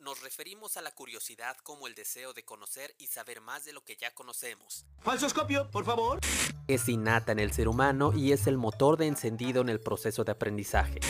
[0.00, 3.84] nos referimos a la curiosidad como el deseo de conocer y saber más de lo
[3.84, 4.84] que ya conocemos.
[5.00, 6.20] Falsoscopio, por favor.
[6.66, 10.24] Es innata en el ser humano y es el motor de encendido en el proceso
[10.24, 11.00] de aprendizaje.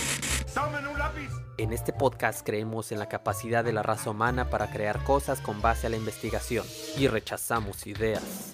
[0.54, 1.30] ¡Tomen un lápiz!
[1.58, 5.60] En este podcast creemos en la capacidad de la raza humana para crear cosas con
[5.60, 6.66] base a la investigación
[6.96, 8.52] y rechazamos ideas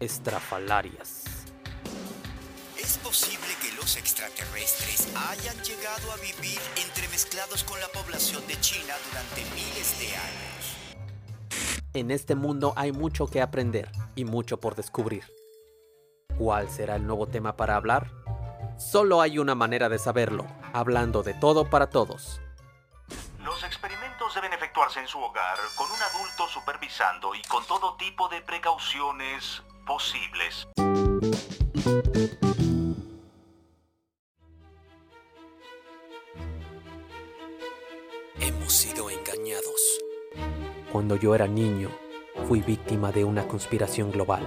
[0.00, 1.23] estrafalarias.
[3.84, 8.94] ¿Es posible que los extraterrestres hayan llegado a vivir entremezclados con la población de China
[9.08, 10.76] durante miles de años?
[11.92, 15.24] En este mundo hay mucho que aprender y mucho por descubrir.
[16.38, 18.10] ¿Cuál será el nuevo tema para hablar?
[18.78, 22.40] Solo hay una manera de saberlo, hablando de todo para todos.
[23.44, 28.28] Los experimentos deben efectuarse en su hogar, con un adulto supervisando y con todo tipo
[28.28, 30.66] de precauciones posibles.
[38.74, 40.02] Sido engañados.
[40.90, 41.90] Cuando yo era niño,
[42.48, 44.42] fui víctima de una conspiración global.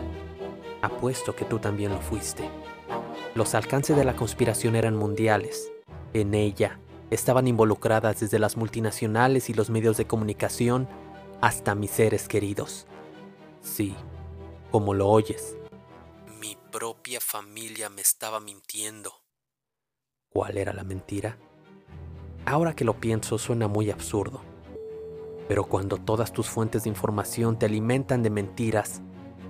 [0.82, 2.50] Apuesto que tú también lo fuiste.
[3.36, 5.72] Los alcances de la conspiración eran mundiales.
[6.14, 6.78] En ella
[7.10, 10.90] estaban involucradas desde las multinacionales y los medios de comunicación
[11.40, 12.86] hasta mis seres queridos.
[13.62, 13.96] Sí,
[14.72, 15.56] como lo oyes.
[16.38, 19.22] Mi propia familia me estaba mintiendo.
[20.30, 21.38] ¿Cuál era la mentira?
[22.50, 24.40] Ahora que lo pienso suena muy absurdo.
[25.50, 29.02] Pero cuando todas tus fuentes de información te alimentan de mentiras,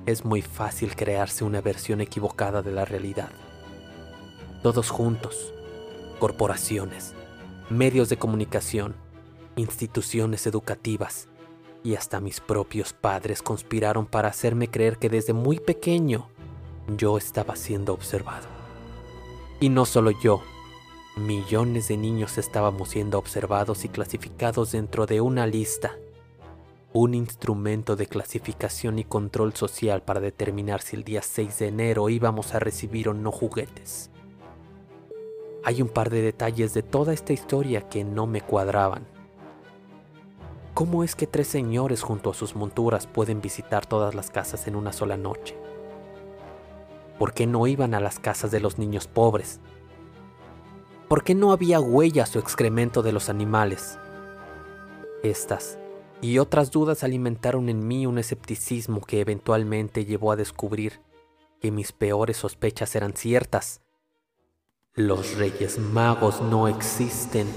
[0.08, 3.30] es muy fácil crearse una versión equivocada de la realidad.
[4.64, 5.54] Todos juntos,
[6.18, 7.14] corporaciones,
[7.70, 8.96] medios de comunicación,
[9.58, 11.30] instituciones educativas
[11.84, 16.30] y hasta mis propios padres conspiraron para hacerme creer que desde muy pequeño
[16.98, 18.48] yo estaba siendo observado.
[19.60, 20.42] Y no solo yo,
[21.18, 25.98] millones de niños estábamos siendo observados y clasificados dentro de una lista,
[26.94, 32.10] un instrumento de clasificación y control social para determinar si el día 6 de enero
[32.10, 34.12] íbamos a recibir o no juguetes.
[35.64, 39.06] Hay un par de detalles de toda esta historia que no me cuadraban.
[40.74, 44.76] ¿Cómo es que tres señores junto a sus monturas pueden visitar todas las casas en
[44.76, 45.58] una sola noche?
[47.18, 49.60] ¿Por qué no iban a las casas de los niños pobres?
[51.08, 53.98] ¿Por qué no había huellas o excremento de los animales?
[55.24, 55.78] Estas
[56.22, 61.00] y otras dudas alimentaron en mí un escepticismo que eventualmente llevó a descubrir
[61.62, 63.80] que mis peores sospechas eran ciertas.
[64.96, 67.48] Los reyes magos no existen.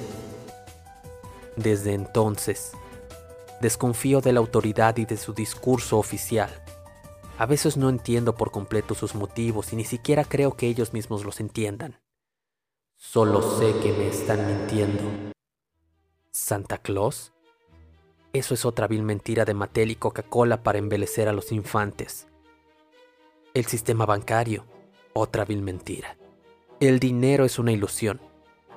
[1.56, 2.70] Desde entonces,
[3.60, 6.50] desconfío de la autoridad y de su discurso oficial.
[7.36, 11.24] A veces no entiendo por completo sus motivos y ni siquiera creo que ellos mismos
[11.24, 11.98] los entiendan.
[13.02, 15.02] Solo sé que me están mintiendo.
[16.30, 17.32] ¿Santa Claus?
[18.34, 22.28] Eso es otra vil mentira de Mattel y Coca-Cola para embelecer a los infantes.
[23.54, 24.66] El sistema bancario,
[25.14, 26.18] otra vil mentira.
[26.78, 28.20] El dinero es una ilusión,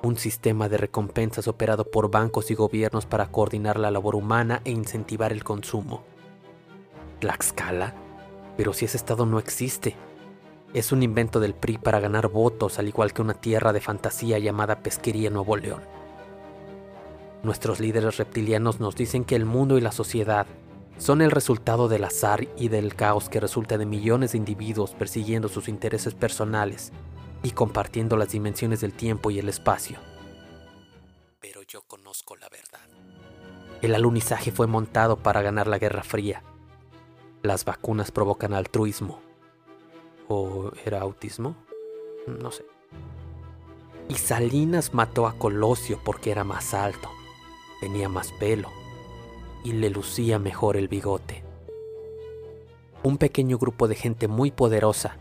[0.02, 4.70] un sistema de recompensas operado por bancos y gobiernos para coordinar la labor humana e
[4.70, 6.02] incentivar el consumo.
[7.20, 7.94] Tlaxcala,
[8.56, 9.96] pero si ese estado no existe,
[10.74, 14.40] es un invento del PRI para ganar votos, al igual que una tierra de fantasía
[14.40, 15.82] llamada Pesquería Nuevo León.
[17.44, 20.46] Nuestros líderes reptilianos nos dicen que el mundo y la sociedad
[20.98, 25.48] son el resultado del azar y del caos que resulta de millones de individuos persiguiendo
[25.48, 26.92] sus intereses personales
[27.44, 29.98] y compartiendo las dimensiones del tiempo y el espacio.
[31.38, 32.80] Pero yo conozco la verdad.
[33.80, 36.42] El alunizaje fue montado para ganar la Guerra Fría.
[37.42, 39.20] Las vacunas provocan altruismo.
[40.28, 41.56] ¿O era autismo?
[42.26, 42.64] No sé.
[44.08, 47.10] Y Salinas mató a Colosio porque era más alto
[47.84, 48.70] tenía más pelo
[49.62, 51.44] y le lucía mejor el bigote.
[53.02, 55.18] Un pequeño grupo de gente muy poderosa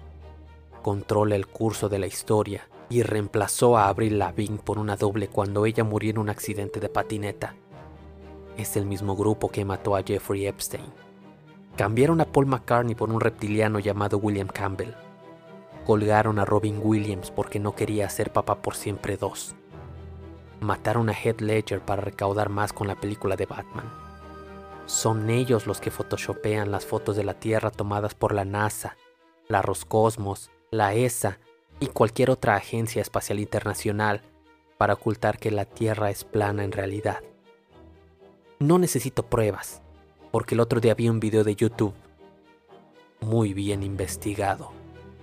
[0.82, 5.66] controla el curso de la historia y reemplazó a Avril Lavigne por una doble cuando
[5.66, 7.54] ella murió en un accidente de patineta.
[8.58, 10.86] Es el mismo grupo que mató a Jeffrey Epstein.
[11.78, 14.94] Cambiaron a Paul McCartney por un reptiliano llamado William Campbell.
[15.86, 19.56] Colgaron a Robin Williams porque no quería ser papá por siempre dos
[20.64, 23.92] mataron a Heath Ledger para recaudar más con la película de Batman.
[24.86, 28.98] Son ellos los que photoshopean las fotos de la Tierra tomadas por la NASA,
[29.48, 31.40] la Roscosmos, la ESA
[31.80, 34.22] y cualquier otra agencia espacial internacional
[34.78, 37.20] para ocultar que la Tierra es plana en realidad.
[38.60, 39.82] No necesito pruebas,
[40.34, 41.94] porque el otro día vi un video de YouTube
[43.22, 44.72] muy bien investigado.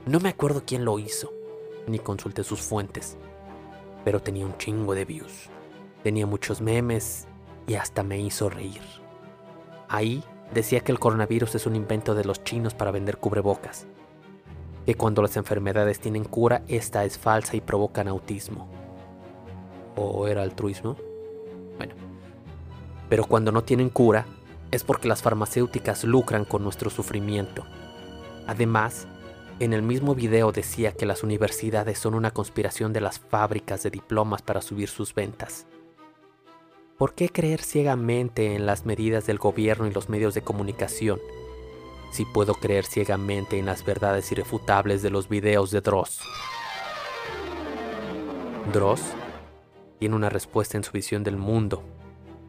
[0.07, 1.33] No me acuerdo quién lo hizo,
[1.89, 3.17] ni consulté sus fuentes,
[4.05, 5.51] pero tenía un chingo de views.
[6.05, 7.27] Tenía muchos memes
[7.67, 8.83] y hasta me hizo reír.
[9.89, 10.23] Ahí
[10.55, 13.89] decía que el coronavirus es un invento de los chinos para vender cubrebocas,
[14.87, 18.69] que cuando las enfermedades tienen cura, esta es falsa y provocan autismo.
[19.97, 20.97] ¿O era altruismo?
[21.79, 21.95] Bueno.
[23.09, 24.25] Pero cuando no tienen cura,
[24.71, 27.65] es porque las farmacéuticas lucran con nuestro sufrimiento.
[28.47, 29.07] Además,
[29.61, 33.91] en el mismo video decía que las universidades son una conspiración de las fábricas de
[33.91, 35.67] diplomas para subir sus ventas.
[36.97, 41.21] ¿Por qué creer ciegamente en las medidas del gobierno y los medios de comunicación
[42.13, 46.21] si puedo creer ciegamente en las verdades irrefutables de los videos de Dross?
[48.73, 49.03] Dross
[49.99, 51.83] tiene una respuesta en su visión del mundo.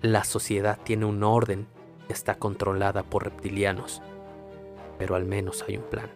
[0.01, 1.67] La sociedad tiene un orden,
[2.11, 4.01] está controlada por reptilianos,
[4.97, 6.09] pero al menos hay un plan.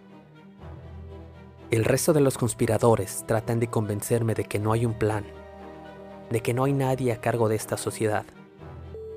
[1.72, 5.26] El resto de los conspiradores tratan de convencerme de que no hay un plan,
[6.30, 8.26] de que no hay nadie a cargo de esta sociedad.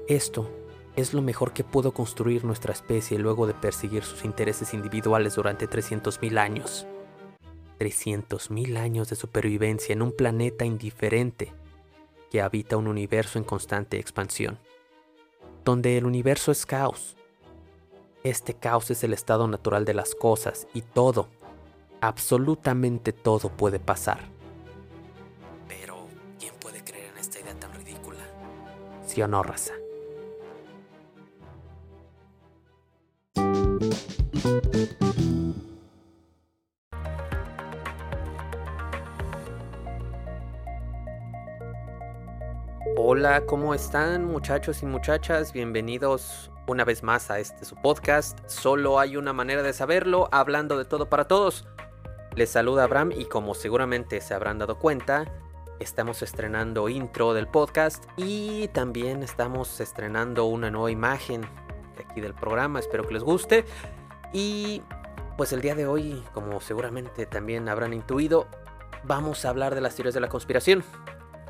[0.09, 0.51] Esto
[0.97, 5.69] es lo mejor que pudo construir nuestra especie luego de perseguir sus intereses individuales durante
[5.69, 6.87] 300.000 años.
[7.79, 11.53] 300.000 años de supervivencia en un planeta indiferente
[12.31, 14.59] que habita un universo en constante expansión,
[15.69, 17.15] donde el universo es caos.
[18.25, 21.29] Este caos es el estado natural de las cosas y todo,
[22.01, 24.21] Absolutamente todo puede pasar.
[25.67, 26.07] Pero,
[26.39, 28.25] ¿quién puede creer en esta idea tan ridícula?
[29.05, 29.75] ¿Sí o no, raza?
[43.01, 45.53] Hola, ¿cómo están muchachos y muchachas?
[45.53, 48.37] Bienvenidos una vez más a este su podcast.
[48.49, 51.69] Solo hay una manera de saberlo, hablando de todo para todos.
[52.35, 55.33] Les saluda Abraham y como seguramente se habrán dado cuenta,
[55.79, 62.35] estamos estrenando intro del podcast y también estamos estrenando una nueva imagen de aquí del
[62.35, 63.65] programa, espero que les guste.
[64.33, 64.83] Y
[65.37, 68.49] pues el día de hoy, como seguramente también habrán intuido,
[69.05, 70.83] vamos a hablar de las teorías de la conspiración.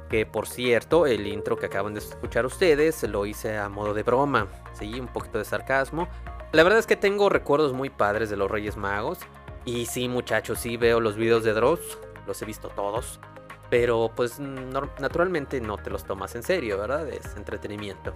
[0.08, 4.02] Que por cierto, el intro que acaban de escuchar ustedes lo hice a modo de
[4.02, 6.08] broma, sí, un poquito de sarcasmo.
[6.52, 9.18] La verdad es que tengo recuerdos muy padres de los Reyes Magos
[9.66, 13.20] y sí, muchachos, sí veo los videos de Dross, los he visto todos.
[13.68, 17.06] Pero pues naturalmente no te los tomas en serio, ¿verdad?
[17.08, 18.14] Es entretenimiento.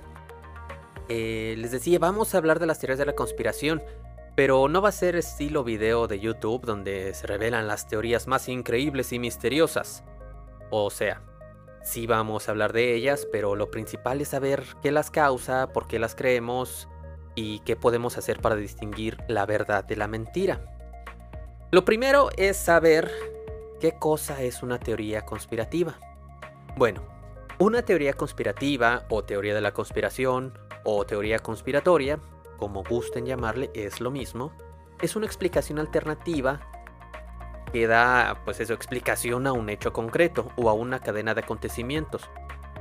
[1.10, 3.82] Eh, les decía, vamos a hablar de las teorías de la conspiración.
[4.34, 8.48] Pero no va a ser estilo video de YouTube donde se revelan las teorías más
[8.48, 10.04] increíbles y misteriosas.
[10.70, 11.20] O sea,
[11.84, 15.86] sí vamos a hablar de ellas, pero lo principal es saber qué las causa, por
[15.86, 16.88] qué las creemos
[17.34, 20.60] y qué podemos hacer para distinguir la verdad de la mentira.
[21.70, 23.10] Lo primero es saber
[23.80, 25.98] qué cosa es una teoría conspirativa.
[26.76, 27.02] Bueno,
[27.58, 32.20] una teoría conspirativa o teoría de la conspiración o teoría conspiratoria,
[32.58, 34.52] como gusten llamarle, es lo mismo.
[35.00, 36.60] Es una explicación alternativa
[37.72, 42.28] que da, pues eso, explicación a un hecho concreto o a una cadena de acontecimientos,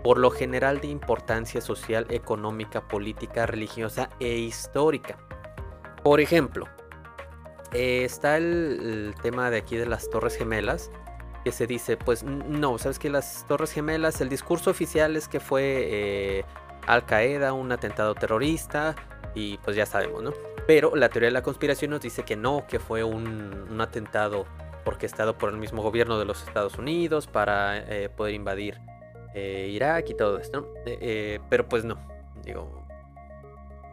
[0.03, 5.17] por lo general de importancia social, económica, política, religiosa e histórica.
[6.03, 6.67] Por ejemplo,
[7.73, 10.91] eh, está el, tema de aquí de las Torres Gemelas,
[11.43, 15.39] que se dice, pues no, sabes que las Torres Gemelas, el discurso oficial es que
[15.39, 16.45] fue eh,
[16.85, 18.95] Al Qaeda, un atentado terrorista,
[19.33, 20.33] y pues ya sabemos, ¿no?
[20.67, 24.45] Pero la teoría de la conspiración nos dice que no, que fue un, atentado
[24.85, 28.79] orquestado por el mismo gobierno de los Estados Unidos para eh, poder invadir
[29.33, 30.67] Irak y todo esto,
[31.49, 31.97] pero pues no,
[32.43, 32.85] digo,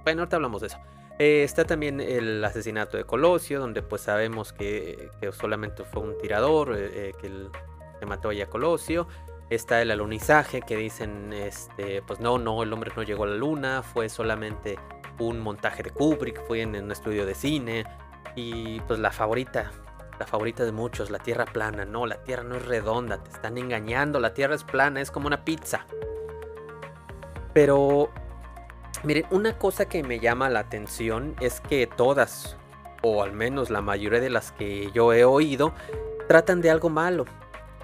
[0.08, 0.78] bueno, ahorita hablamos de eso.
[1.18, 6.76] Eh, está también el asesinato de Colosio, donde pues sabemos que, solamente fue un tirador
[6.76, 9.08] eh, eh, que, mató a Colosio.
[9.50, 13.34] Está el alunizaje que dicen, este, pues no, no, el hombre no llegó a la
[13.34, 14.78] luna, fue solamente
[15.18, 17.84] un montaje de Kubrick, fue en, un estudio de cine.
[18.36, 19.72] Y pues la favorita,
[20.18, 21.84] la favorita de muchos, la Tierra plana.
[21.84, 25.26] No, la Tierra no es redonda, te están engañando, la Tierra es plana, es como
[25.26, 25.86] una pizza.
[27.52, 28.10] Pero
[29.04, 32.56] Miren, una cosa que me llama la atención es que todas,
[33.02, 35.72] o al menos la mayoría de las que yo he oído,
[36.26, 37.24] tratan de algo malo,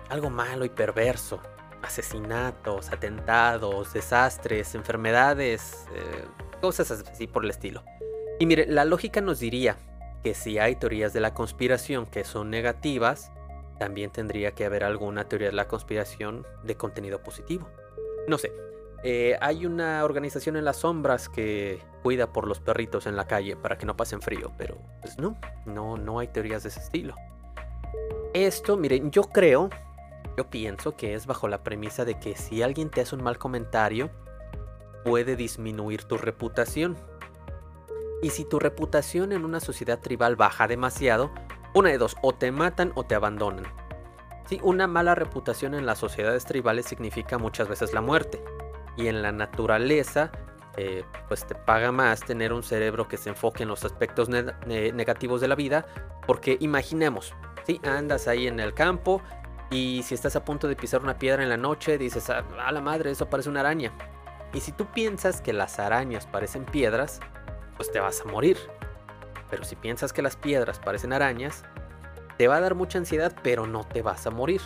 [0.09, 1.41] algo malo y perverso.
[1.83, 6.25] Asesinatos, atentados, desastres, enfermedades, eh,
[6.61, 7.85] cosas así por el estilo.
[8.41, 9.76] Y mire, la lógica nos diría
[10.25, 13.31] que si hay teorías de la conspiración que son negativas,
[13.78, 17.69] también tendría que haber alguna teoría de la conspiración de contenido positivo.
[18.26, 18.50] No sé,
[19.02, 23.54] eh, hay una organización en las sombras que cuida por los perritos en la calle
[23.54, 27.14] para que no pasen frío, pero pues no, no, no hay teorías de ese estilo.
[28.33, 29.69] Esto, miren, yo creo,
[30.38, 33.37] yo pienso que es bajo la premisa de que si alguien te hace un mal
[33.37, 34.11] comentario,
[35.04, 36.97] puede disminuir tu reputación.
[38.23, 41.30] Y si tu reputación en una sociedad tribal baja demasiado,
[41.75, 43.64] una de dos, o te matan o te abandonan.
[44.47, 48.42] Sí, una mala reputación en las sociedades tribales significa muchas veces la muerte.
[48.97, 50.30] Y en la naturaleza,
[50.76, 55.40] eh, pues te paga más tener un cerebro que se enfoque en los aspectos negativos
[55.40, 55.87] de la vida.
[56.26, 57.35] Porque imaginemos,
[57.66, 59.21] si andas ahí en el campo
[59.71, 62.80] y si estás a punto de pisar una piedra en la noche, dices, a la
[62.80, 63.92] madre, eso parece una araña.
[64.52, 67.21] Y si tú piensas que las arañas parecen piedras,
[67.76, 68.57] pues te vas a morir.
[69.50, 71.64] Pero si piensas que las piedras parecen arañas,
[72.37, 74.61] te va a dar mucha ansiedad, pero no te vas a morir.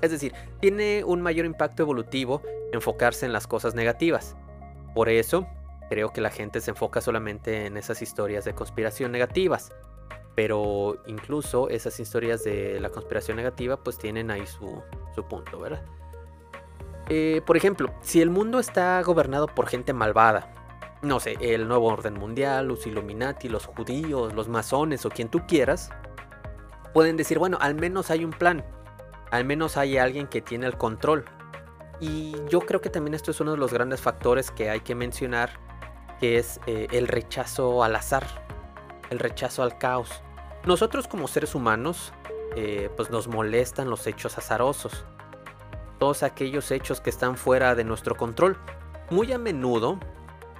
[0.00, 4.36] Es decir, tiene un mayor impacto evolutivo enfocarse en las cosas negativas.
[4.94, 5.46] Por eso,
[5.88, 9.72] creo que la gente se enfoca solamente en esas historias de conspiración negativas.
[10.34, 14.82] Pero incluso esas historias de la conspiración negativa pues tienen ahí su,
[15.28, 15.82] punto, ¿verdad?
[17.08, 20.61] Eh, por ejemplo, si el mundo está gobernado por gente malvada,
[21.02, 25.46] no sé, el nuevo orden mundial, los Illuminati, los judíos, los masones o quien tú
[25.46, 25.90] quieras,
[26.94, 28.64] pueden decir, bueno, al menos hay un plan,
[29.30, 31.24] al menos hay alguien que tiene el control.
[32.00, 34.94] Y yo creo que también esto es uno de los grandes factores que hay que
[34.94, 35.58] mencionar,
[36.20, 38.24] que es eh, el rechazo al azar,
[39.10, 40.22] el rechazo al caos.
[40.64, 42.12] Nosotros como seres humanos,
[42.54, 45.04] eh, pues nos molestan los hechos azarosos,
[45.98, 48.56] todos aquellos hechos que están fuera de nuestro control.
[49.10, 49.98] Muy a menudo,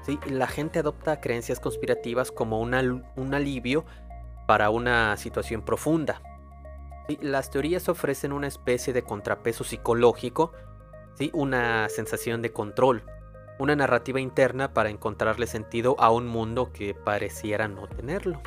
[0.04, 0.18] ¿sí?
[0.26, 3.85] la gente adopta creencias conspirativas como un alivio
[4.47, 6.21] para una situación profunda.
[7.21, 10.52] Las teorías ofrecen una especie de contrapeso psicológico,
[11.14, 11.30] ¿sí?
[11.35, 13.04] una sensación de control,
[13.59, 18.40] una narrativa interna para encontrarle sentido a un mundo que pareciera no tenerlo.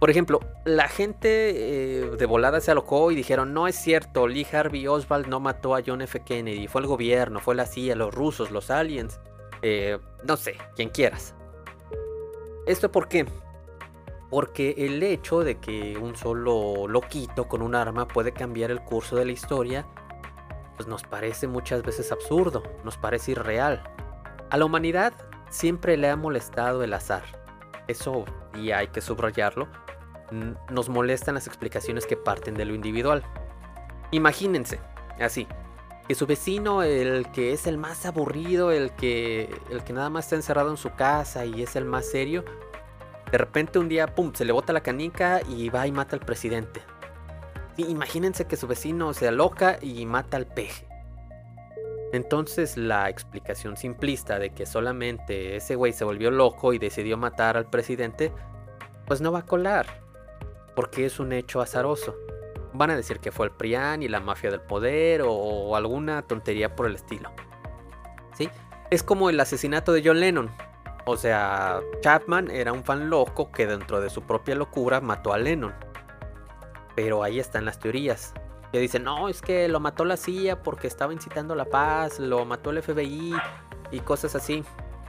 [0.00, 4.46] Por ejemplo, la gente eh, de volada se alocó y dijeron, no es cierto, Lee
[4.52, 6.20] Harvey Oswald no mató a John F.
[6.20, 9.18] Kennedy, fue el gobierno, fue la CIA, los rusos, los aliens,
[9.62, 11.34] eh, no sé, quien quieras.
[12.66, 13.26] ¿Esto por qué?
[14.30, 19.16] Porque el hecho de que un solo loquito con un arma puede cambiar el curso
[19.16, 19.86] de la historia,
[20.76, 23.82] pues nos parece muchas veces absurdo, nos parece irreal.
[24.50, 25.12] A la humanidad
[25.50, 27.24] siempre le ha molestado el azar.
[27.86, 29.66] Eso, y hay que subrayarlo,
[30.70, 33.24] nos molestan las explicaciones que parten de lo individual.
[34.10, 34.78] Imagínense,
[35.18, 35.48] así,
[36.08, 40.24] que su vecino, el que es el más aburrido, el que, el que nada más
[40.24, 42.44] está encerrado en su casa y es el más serio,
[43.30, 46.24] de repente un día, pum, se le bota la canica y va y mata al
[46.24, 46.80] presidente.
[47.76, 50.86] imagínense que su vecino se aloca y mata al peje.
[52.14, 57.58] Entonces la explicación simplista de que solamente ese güey se volvió loco y decidió matar
[57.58, 58.32] al presidente,
[59.06, 59.86] pues no va a colar,
[60.74, 62.16] porque es un hecho azaroso.
[62.78, 66.76] Van a decir que fue el PRIAN y la mafia del poder o alguna tontería
[66.76, 67.32] por el estilo.
[68.34, 68.48] ¿Sí?
[68.90, 70.48] Es como el asesinato de John Lennon.
[71.04, 75.38] O sea, Chapman era un fan loco que dentro de su propia locura mató a
[75.38, 75.74] Lennon.
[76.94, 78.32] Pero ahí están las teorías.
[78.72, 82.44] Que dicen, no, es que lo mató la CIA porque estaba incitando la paz, lo
[82.44, 83.34] mató el FBI
[83.90, 84.62] y cosas así.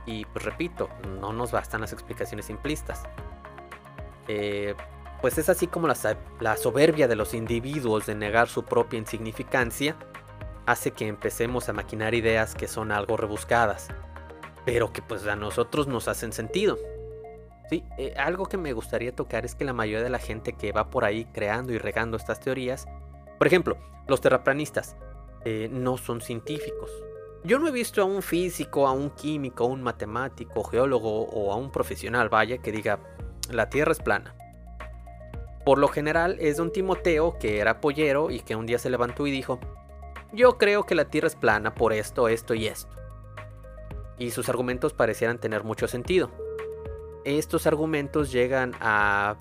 [0.06, 3.04] Y pues repito, no nos bastan las explicaciones simplistas.
[4.28, 4.76] Eh,
[5.22, 9.96] pues es así como la, soberbia de los individuos de negar su propia insignificancia
[10.66, 13.90] hace que empecemos a maquinar ideas que son algo rebuscadas
[14.66, 16.78] pero que pues a nosotros nos hacen sentido.
[17.70, 20.72] Sí, eh, algo que me gustaría tocar es que la mayoría de la gente que
[20.72, 22.88] va por ahí creando y regando estas teorías,
[23.38, 24.96] por ejemplo, los terraplanistas,
[25.46, 26.92] eh, no son científicos.
[27.44, 31.54] Yo no he visto a un físico, a un químico, a un matemático, geólogo o
[31.54, 33.00] a un profesional, vaya, que diga,
[33.50, 34.36] la Tierra es plana.
[35.66, 39.28] Por lo general es don Timoteo, que era pollero y que un día se levantó
[39.28, 39.60] y dijo,
[40.32, 43.00] yo creo que la Tierra es plana por esto, esto y esto
[44.20, 46.30] y sus argumentos parecieran tener mucho sentido.
[47.24, 49.38] Estos argumentos llegan a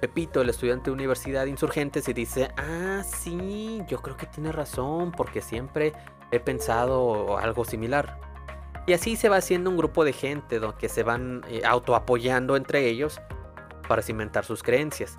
[0.00, 4.52] Pepito, el estudiante de universidad de insurgentes, y dice, ah, sí, yo creo que tiene
[4.52, 5.92] razón, porque siempre
[6.30, 8.18] he pensado algo similar.
[8.86, 12.86] Y así se va haciendo un grupo de gente que se van eh, autoapoyando entre
[12.86, 13.20] ellos
[13.88, 15.18] para cimentar sus creencias.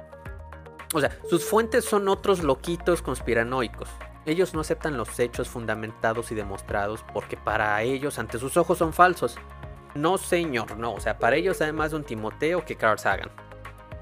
[0.93, 3.89] O sea, sus fuentes son otros loquitos conspiranoicos.
[4.25, 8.93] Ellos no aceptan los hechos fundamentados y demostrados porque para ellos ante sus ojos son
[8.93, 9.37] falsos.
[9.95, 10.93] No, señor, no.
[10.93, 13.31] O sea, para ellos hay más de un Timoteo que Carl Sagan.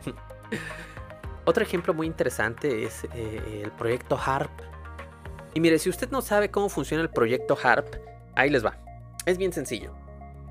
[1.46, 4.52] Otro ejemplo muy interesante es eh, el proyecto HARP.
[5.54, 7.96] Y mire, si usted no sabe cómo funciona el proyecto HARP,
[8.36, 8.78] ahí les va.
[9.26, 9.94] Es bien sencillo.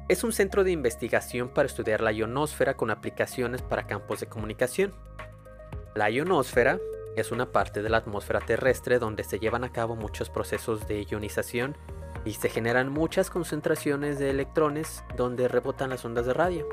[0.09, 4.95] Es un centro de investigación para estudiar la ionosfera con aplicaciones para campos de comunicación.
[5.95, 6.79] La ionosfera
[7.17, 11.05] es una parte de la atmósfera terrestre donde se llevan a cabo muchos procesos de
[11.05, 11.77] ionización
[12.25, 16.69] y se generan muchas concentraciones de electrones donde rebotan las ondas de radio.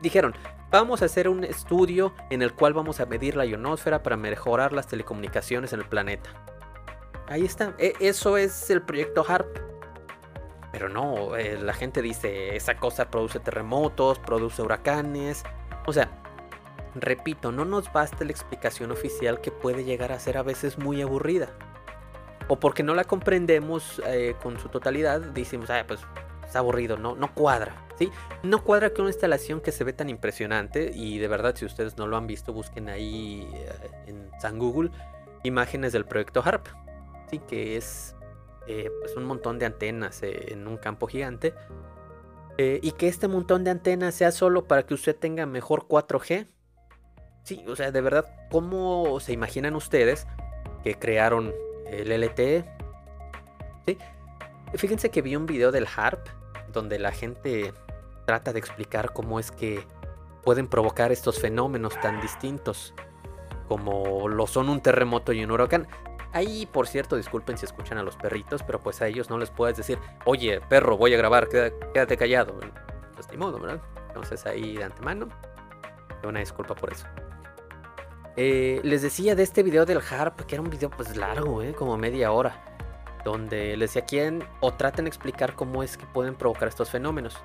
[0.00, 0.34] Dijeron,
[0.70, 4.72] vamos a hacer un estudio en el cual vamos a medir la ionosfera para mejorar
[4.72, 6.30] las telecomunicaciones en el planeta.
[7.26, 9.58] Ahí está, e, eso es el proyecto HARP.
[10.70, 15.42] Pero no, eh, la gente dice, esa cosa produce terremotos, produce huracanes.
[15.86, 16.10] O sea,
[17.00, 21.02] repito, no nos basta la explicación oficial que puede llegar a ser a veces muy
[21.02, 21.50] aburrida.
[22.48, 26.00] O porque no la comprendemos eh, con su totalidad, decimos, ah, pues
[26.46, 27.86] es aburrido, no, no cuadra.
[27.98, 28.10] ¿sí?
[28.42, 30.90] No cuadra que una instalación que se ve tan impresionante.
[30.94, 34.90] Y de verdad, si ustedes no lo han visto, busquen ahí eh, en San Google
[35.44, 36.66] imágenes del proyecto HARP.
[37.30, 37.38] ¿sí?
[37.38, 38.16] Que es
[38.66, 41.54] eh, pues un montón de antenas en un campo gigante.
[42.58, 46.46] y que este montón de antenas sea solo para que usted tenga mejor 4G.
[47.48, 50.26] Sí, o sea, de verdad, ¿cómo se imaginan ustedes
[50.84, 51.54] que crearon
[51.86, 52.62] el LTE?
[53.86, 53.96] ¿Sí?
[54.74, 56.28] Fíjense que vi un video del HARP
[56.74, 57.72] donde la gente
[58.26, 59.82] trata de explicar cómo es que
[60.42, 62.92] pueden provocar estos fenómenos tan distintos
[63.66, 65.88] como lo son un terremoto y un huracán.
[66.34, 69.48] Ahí, por cierto, disculpen si escuchan a los perritos, pero pues a ellos no les
[69.48, 72.60] puedes decir, oye, perro, voy a grabar, quédate callado.
[73.14, 73.80] Pues ni modo, ¿verdad?
[74.08, 75.30] Entonces ahí de antemano,
[76.22, 77.06] una disculpa por eso.
[78.40, 81.74] Eh, les decía de este video del Harp, que era un video pues largo, ¿eh?
[81.74, 82.62] como media hora,
[83.24, 87.36] donde les decía quién o traten de explicar cómo es que pueden provocar estos fenómenos.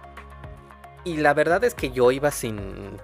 [1.03, 2.99] Y la verdad es que yo iba sin,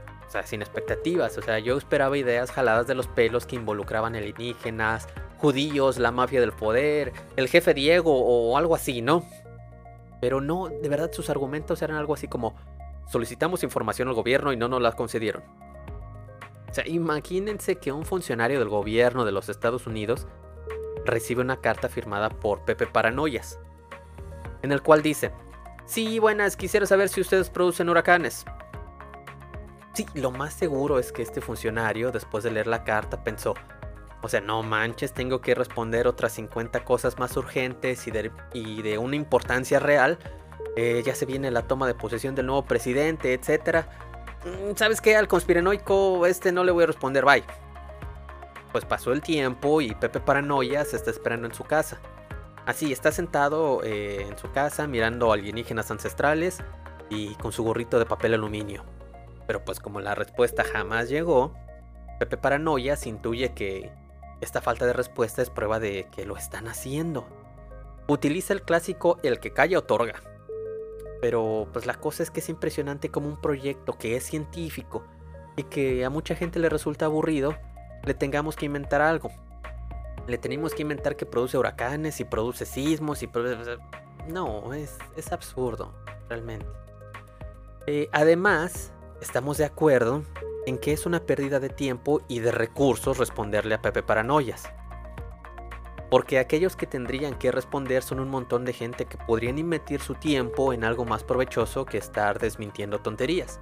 [0.45, 5.07] sin expectativas, o sea, yo esperaba ideas jaladas de los pelos que involucraban alienígenas,
[5.39, 9.25] judíos, la mafia del poder, el jefe Diego o algo así, ¿no?
[10.21, 12.55] Pero no, de verdad sus argumentos eran algo así como,
[13.07, 15.41] solicitamos información al gobierno y no nos la concedieron.
[16.69, 20.27] O sea, imagínense que un funcionario del gobierno de los Estados Unidos
[21.05, 23.59] recibe una carta firmada por Pepe Paranoias,
[24.61, 25.31] en el cual dice,
[25.85, 28.45] sí, buenas, quisiera saber si ustedes producen huracanes.
[29.93, 33.55] Sí, lo más seguro es que este funcionario, después de leer la carta, pensó,
[34.21, 38.83] o sea, no manches, tengo que responder otras 50 cosas más urgentes y de, y
[38.83, 40.19] de una importancia real.
[40.75, 44.08] Eh, ya se viene la toma de posesión del nuevo presidente, etcétera
[44.75, 45.15] ¿sabes qué?
[45.15, 47.43] Al conspiranoico este no le voy a responder, bye.
[48.71, 51.99] Pues pasó el tiempo y Pepe Paranoia se está esperando en su casa.
[52.65, 56.59] Así, está sentado eh, en su casa mirando alienígenas ancestrales
[57.09, 58.83] y con su gorrito de papel aluminio.
[59.47, 61.55] Pero pues como la respuesta jamás llegó,
[62.19, 63.91] Pepe Paranoia se intuye que
[64.41, 67.27] esta falta de respuesta es prueba de que lo están haciendo.
[68.07, 70.21] Utiliza el clásico el que calla otorga.
[71.21, 75.03] Pero pues la cosa es que es impresionante como un proyecto que es científico
[75.55, 77.55] y que a mucha gente le resulta aburrido,
[78.05, 79.29] le tengamos que inventar algo.
[80.27, 83.77] Le tenemos que inventar que produce huracanes y produce sismos y produce...
[84.27, 85.93] No, es, es absurdo,
[86.29, 86.67] realmente.
[87.87, 90.23] Eh, además, estamos de acuerdo
[90.65, 94.69] en que es una pérdida de tiempo y de recursos responderle a Pepe Paranoias.
[96.09, 100.15] Porque aquellos que tendrían que responder son un montón de gente que podrían invertir su
[100.15, 103.59] tiempo en algo más provechoso que estar desmintiendo tonterías.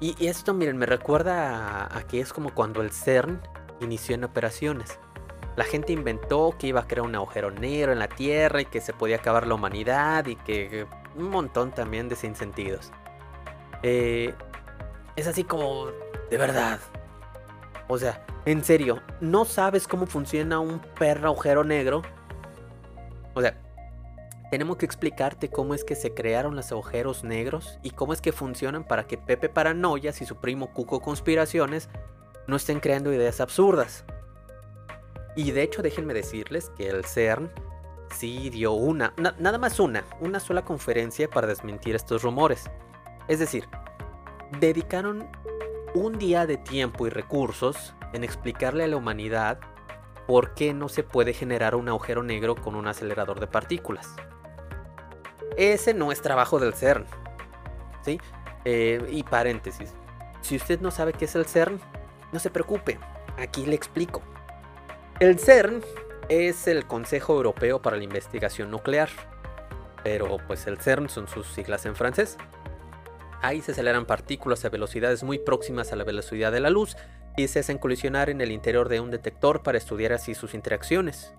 [0.00, 3.40] Y, esto, miren, me recuerda a, que es como cuando el CERN
[3.80, 4.98] inició en operaciones.
[5.56, 8.80] La gente inventó que iba a crear un agujero negro en la Tierra y que
[8.80, 12.92] se podía acabar la humanidad y que un montón también de sinsentidos.
[13.82, 14.34] Eh,
[15.16, 15.86] es así como,
[16.30, 16.80] de verdad.
[17.88, 22.02] O sea, en serio, ¿no sabes cómo funciona un perro agujero negro?
[23.34, 23.60] O sea,
[24.50, 28.32] tenemos que explicarte cómo es que se crearon los agujeros negros y cómo es que
[28.32, 31.88] funcionan para que Pepe Paranoias y su primo Cuco Conspiraciones
[32.46, 34.04] no estén creando ideas absurdas.
[35.36, 37.50] Y de hecho, déjenme decirles que el CERN
[38.14, 42.70] sí dio una, nada más una, una sola conferencia para desmentir estos rumores.
[43.26, 43.64] Es decir,
[44.60, 45.26] dedicaron
[45.94, 49.60] un día de tiempo y recursos en explicarle a la humanidad
[50.26, 54.14] por qué no se puede generar un agujero negro con un acelerador de partículas.
[55.56, 57.06] Ese no es trabajo del CERN.
[58.02, 58.20] ¿sí?
[58.64, 59.94] Eh, y paréntesis,
[60.40, 61.80] si usted no sabe qué es el CERN,
[62.32, 62.98] no se preocupe,
[63.38, 64.22] aquí le explico.
[65.20, 65.82] El CERN
[66.28, 69.10] es el Consejo Europeo para la Investigación Nuclear,
[70.02, 72.36] pero pues el CERN son sus siglas en francés.
[73.44, 76.96] Ahí se aceleran partículas a velocidades muy próximas a la velocidad de la luz
[77.36, 81.34] y se hacen colisionar en el interior de un detector para estudiar así sus interacciones,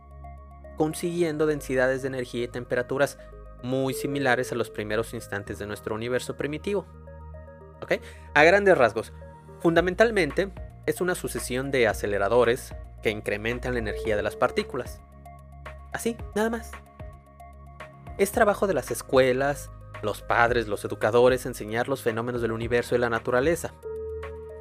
[0.78, 3.18] consiguiendo densidades de energía y temperaturas
[3.64, 6.86] muy similares a los primeros instantes de nuestro universo primitivo.
[8.36, 9.12] A grandes rasgos,
[9.60, 10.52] fundamentalmente
[10.86, 15.02] es una sucesión de aceleradores que incrementan la energía de las partículas.
[15.92, 16.70] Así, nada más.
[18.20, 23.00] Es trabajo de las escuelas, los padres, los educadores, enseñar los fenómenos del universo y
[23.00, 23.74] la naturaleza.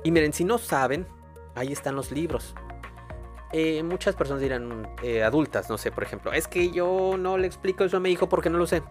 [0.03, 1.07] Y miren, si no saben,
[1.55, 2.55] ahí están los libros.
[3.53, 7.47] Eh, muchas personas dirán, eh, adultas, no sé, por ejemplo, es que yo no le
[7.47, 8.83] explico eso a mi hijo porque no lo sé.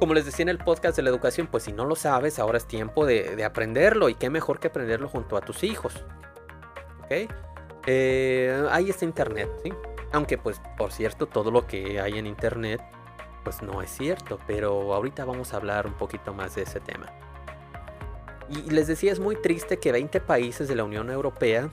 [0.00, 2.58] Como les decía en el podcast de la educación, pues si no lo sabes, ahora
[2.58, 6.04] es tiempo de, aprenderlo y qué mejor que aprenderlo junto a tus hijos.
[7.04, 7.30] ¿Ok?
[7.86, 9.72] Eh, ahí está internet, ¿sí?
[10.12, 12.80] Aunque pues, por cierto, todo lo que hay en internet,
[13.44, 17.06] pues no es cierto, pero ahorita vamos a hablar un poquito más de ese tema.
[18.48, 21.70] Y les decía, es muy triste que 20 países de la Unión Europea,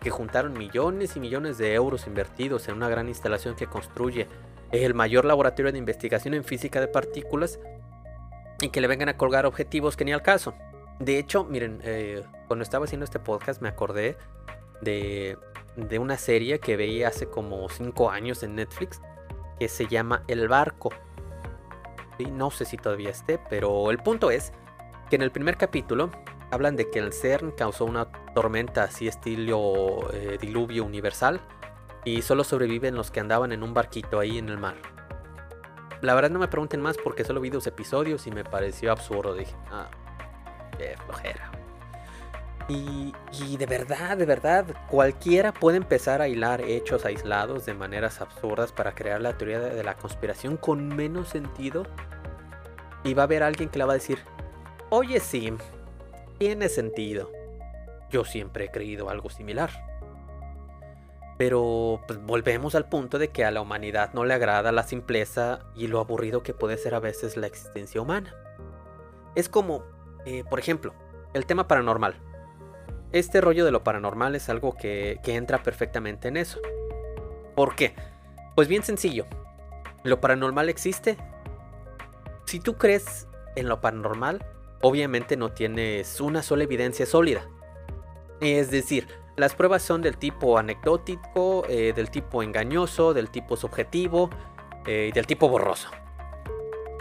[0.00, 4.28] que juntaron millones y millones de euros invertidos en una gran instalación que construye
[4.70, 7.58] el mayor laboratorio de investigación en física de partículas,
[8.60, 10.54] y que le vengan a colgar objetivos que ni al caso.
[10.98, 14.16] De hecho, miren, eh, cuando estaba haciendo este podcast me acordé
[14.80, 15.36] de,
[15.76, 19.00] de una serie que veía hace como 5 años en Netflix,
[19.58, 20.90] que se llama El Barco.
[22.24, 24.52] No sé si todavía esté, pero el punto es
[25.10, 26.10] que en el primer capítulo
[26.50, 31.40] hablan de que el CERN causó una tormenta así estilo eh, diluvio universal
[32.04, 34.76] y solo sobreviven los que andaban en un barquito ahí en el mar.
[36.02, 39.34] La verdad no me pregunten más porque solo vi dos episodios y me pareció absurdo.
[39.34, 39.88] Dije, ah,
[40.78, 41.50] qué flojera.
[42.68, 43.12] Y,
[43.56, 48.94] de verdad, de verdad, cualquiera puede empezar a hilar hechos aislados de maneras absurdas para
[48.94, 51.84] crear la teoría de, de la conspiración con menos sentido.
[53.04, 54.18] Y va a haber alguien que le va a decir,
[54.88, 55.52] Oye, sí,
[56.38, 57.32] tiene sentido.
[58.08, 59.70] Yo siempre he creído algo similar.
[61.36, 65.58] Pero pues, volvemos al punto de que a la humanidad no le agrada la simpleza
[65.74, 68.32] y lo aburrido que puede ser a veces la existencia humana.
[69.34, 69.82] Es como,
[70.24, 70.94] eh, por ejemplo,
[71.34, 72.14] el tema paranormal.
[73.16, 76.60] Este rollo de lo paranormal es algo que, entra perfectamente en eso.
[77.54, 77.94] ¿Por qué?
[78.54, 79.24] Pues bien sencillo.
[80.04, 81.16] ¿Lo paranormal existe?
[82.44, 84.44] Si tú crees en lo paranormal,
[84.82, 87.48] obviamente no tienes una sola evidencia sólida.
[88.42, 94.28] Es decir, las pruebas son del tipo anecdótico, eh, del tipo engañoso, del tipo subjetivo
[94.84, 95.88] eh, y del tipo borroso.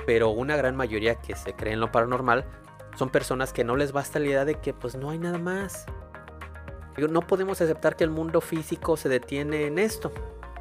[0.06, 2.46] Pero una gran mayoría que se cree en lo paranormal
[2.96, 5.86] son personas que no les basta la idea de que pues no hay nada más.
[6.98, 10.12] No podemos aceptar que el mundo físico se detiene en esto,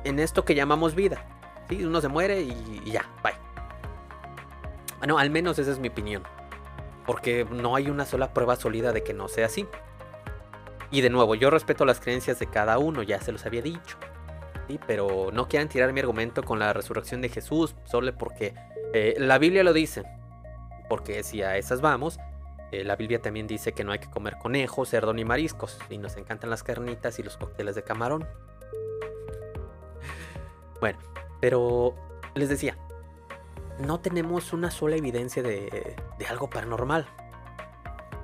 [0.04, 1.24] en esto que llamamos vida.
[1.68, 1.84] ¿Sí?
[1.84, 3.32] Uno se muere y, y ya, bye.
[4.98, 6.22] Bueno, al menos esa es mi opinión
[7.06, 9.66] porque no hay una sola prueba sólida de que no sea así.
[10.90, 13.96] Y de nuevo, yo respeto las creencias de cada uno, ya se los había dicho.
[14.68, 14.78] ¿sí?
[14.86, 18.54] Pero no quieran tirar mi argumento con la resurrección de Jesús, solo porque
[18.92, 20.04] eh, la Biblia lo dice.
[20.88, 22.18] Porque si a esas vamos,
[22.74, 25.78] eh, la Biblia también dice que no hay que comer conejo, cerdo ni mariscos.
[25.90, 28.26] Y nos encantan las carnitas y los cócteles de camarón.
[30.80, 30.98] Bueno,
[31.40, 31.94] pero
[32.34, 32.76] les decía,
[33.78, 35.96] no tenemos una sola evidencia de,
[36.28, 37.06] algo paranormal.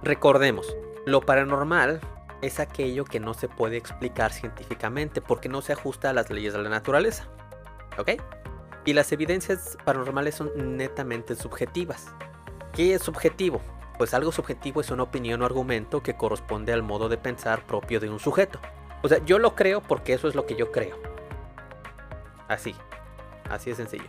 [0.03, 2.01] Recordemos, lo paranormal
[2.43, 6.55] es aquello que no se puede explicar científicamente porque no se ajusta a las leyes
[6.55, 7.29] de la naturaleza.
[7.99, 8.13] ¿Ok?
[8.85, 12.15] Y las evidencias paranormales son netamente subjetivas.
[12.73, 13.61] ¿Qué es subjetivo?
[14.01, 18.01] Pues algo subjetivo es una opinión o argumento que corresponde al modo de pensar propio
[18.01, 18.59] de un sujeto.
[19.03, 20.97] O sea, yo lo creo porque eso es lo que yo creo.
[22.49, 22.75] Así.
[23.51, 24.09] Así de sencillo.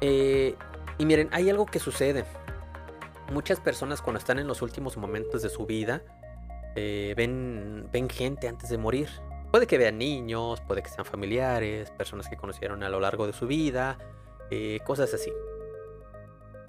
[0.00, 0.56] Eh,
[0.98, 2.24] y miren, hay algo que sucede.
[3.32, 6.02] Muchas personas cuando están en los últimos momentos de su vida
[6.74, 9.08] eh, ven, ven gente antes de morir.
[9.52, 13.34] Puede que vean niños, puede que sean familiares, personas que conocieron a lo largo de
[13.34, 13.98] su vida,
[14.50, 15.30] eh, cosas así.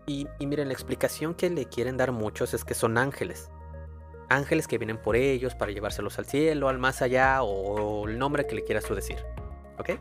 [0.07, 3.49] Y, miren, la explicación que le quieren dar muchos es que son ángeles.
[4.29, 8.45] Ángeles que vienen por ellos para llevárselos al cielo, al más allá o el nombre
[8.45, 9.17] que le quieras tú decir.
[9.77, 9.91] ¿Ok?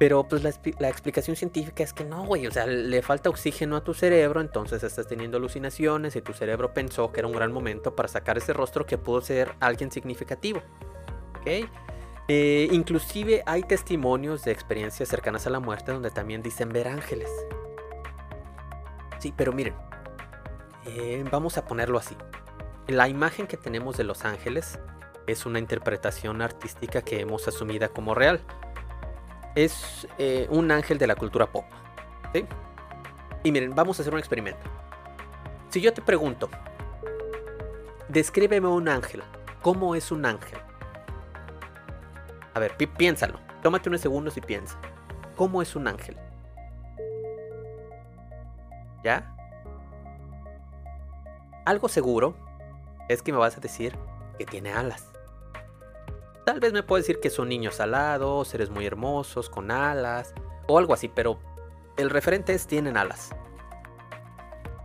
[0.00, 3.84] Pero pues la, explicación científica es que no, güey, o sea, le falta oxígeno a
[3.84, 7.94] tu cerebro, entonces estás teniendo alucinaciones y tu cerebro pensó que era un gran momento
[7.94, 10.62] para sacar ese rostro que pudo ser alguien significativo.
[11.38, 11.68] ¿Ok?
[12.28, 17.28] Eh, inclusive hay testimonios de experiencias cercanas a la muerte donde también dicen ver ángeles.
[19.20, 19.74] Sí, pero miren,
[20.86, 22.16] eh, vamos a ponerlo así.
[22.88, 24.80] La imagen que tenemos de los ángeles
[25.28, 28.40] es una interpretación artística que hemos asumido como real
[29.54, 31.64] es eh, un ángel de la cultura pop.
[32.32, 32.46] ¿sí?
[33.44, 34.62] Y miren, vamos a hacer un experimento.
[35.68, 36.48] Si yo te pregunto,
[38.08, 39.22] descríbeme un ángel,
[39.62, 40.58] ¿cómo es un ángel?
[42.54, 43.38] A ver, piénsalo.
[43.62, 44.78] Tómate unos segundos y piensa.
[45.36, 46.16] ¿Cómo es un ángel?
[49.02, 49.34] ¿Ya?
[51.64, 52.34] Algo seguro
[53.08, 53.96] es que me vas a decir
[54.38, 55.10] que tiene alas.
[56.44, 60.34] Tal vez me puedes decir que son niños alados, seres muy hermosos, con alas,
[60.66, 61.38] o algo así, pero
[61.96, 63.30] el referente es tienen alas.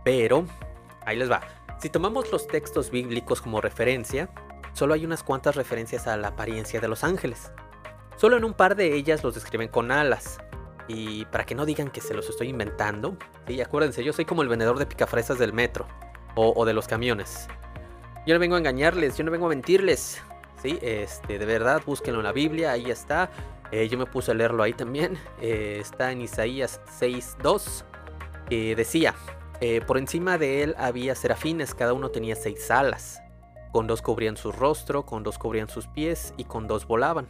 [0.04, 0.44] Pero,
[1.04, 1.40] ahí les va.
[1.78, 4.28] Si tomamos los textos bíblicos como referencia,
[4.72, 7.50] solo hay unas cuantas referencias a la apariencia de los ángeles.
[8.16, 10.38] Solo en un par de ellas los describen con alas.
[10.88, 14.42] Y para que no digan que se los estoy inventando, sí, acuérdense, yo soy como
[14.42, 15.86] el vendedor de picafresas del metro
[16.34, 17.48] o, de los camiones.
[18.26, 20.22] Yo no vengo a engañarles, yo no vengo a mentirles.
[20.62, 23.30] Sí, este, de verdad, búsquenlo en la Biblia, ahí está.
[23.72, 25.18] Eh, yo me puse a leerlo ahí también.
[25.40, 27.84] Eh, está en Isaías 6.2.
[28.48, 29.14] Que decía,
[29.60, 33.20] eh, por encima de él había serafines, cada uno tenía seis alas.
[33.72, 37.28] Con dos cubrían su rostro, con dos cubrían sus pies y con dos volaban.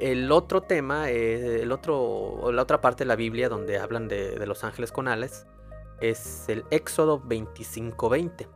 [0.00, 4.64] El otro tema, el otro, la otra parte de la Biblia donde hablan de, los
[4.64, 5.46] ángeles con alas
[6.00, 8.48] es el Éxodo 25:20.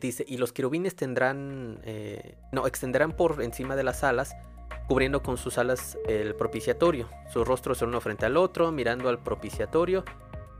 [0.00, 1.82] dice, y los querubines tendrán,
[2.50, 4.34] no, extenderán por encima de las alas
[4.86, 7.08] cubriendo con sus alas el propiciatorio.
[7.28, 10.04] Sus rostros son uno frente al otro, mirando al propiciatorio,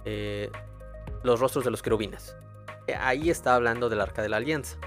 [0.04, 0.50] eh,
[1.22, 2.36] los rostros de los querubines.
[2.86, 4.78] Eh, ahí está hablando del arca de la alianza.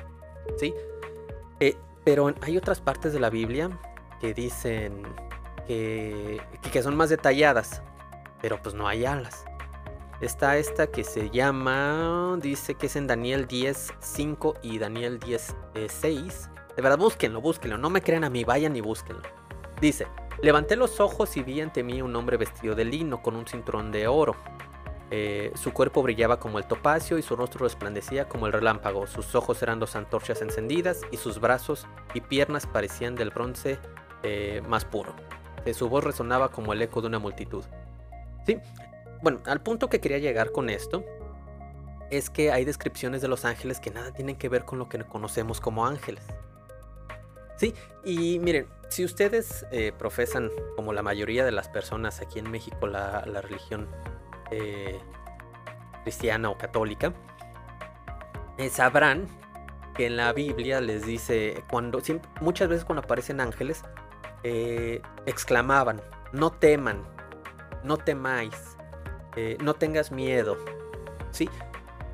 [0.57, 0.73] ¿sí?
[1.59, 3.69] Eh, pero hay otras partes de la Biblia
[4.19, 5.03] que dicen
[5.67, 7.81] que, que son más detalladas,
[8.41, 9.45] pero pues no hay alas.
[10.21, 15.55] Está esta que se llama, dice que es en Daniel 10, 5 y Daniel 10,
[15.87, 17.77] 6 de verdad, búsquenlo, búsquenlo.
[17.77, 19.23] No me crean a mí, vayan y búsquenlo.
[19.81, 20.07] Dice,
[20.41, 23.91] levanté los ojos y vi ante mí un hombre vestido de lino con un cinturón
[23.91, 24.37] de oro.
[25.11, 29.07] Eh, su cuerpo brillaba como el topacio y su rostro resplandecía como el relámpago.
[29.07, 33.77] Sus ojos eran dos antorchas encendidas y sus brazos y piernas parecían del bronce
[34.23, 35.13] eh, más puro.
[35.73, 37.63] Su voz resonaba como el eco de una multitud.
[38.45, 38.57] Sí,
[39.21, 41.03] bueno, al punto que quería llegar con esto
[42.09, 44.99] es que hay descripciones de los ángeles que nada tienen que ver con lo que
[45.03, 46.23] conocemos como ángeles.
[47.57, 52.49] Sí, y miren, si ustedes eh, profesan, como la mayoría de las personas aquí en
[52.49, 53.87] México, la, religión
[54.49, 54.99] eh,
[56.03, 57.13] cristiana o católica,
[58.71, 59.27] sabrán
[59.93, 62.01] que en la Biblia les dice, cuando
[62.39, 63.83] muchas veces cuando aparecen ángeles,
[64.43, 67.03] exclamaban, no teman,
[67.83, 68.77] no temáis,
[69.61, 70.57] no tengas miedo.
[71.31, 71.49] ¿Sí?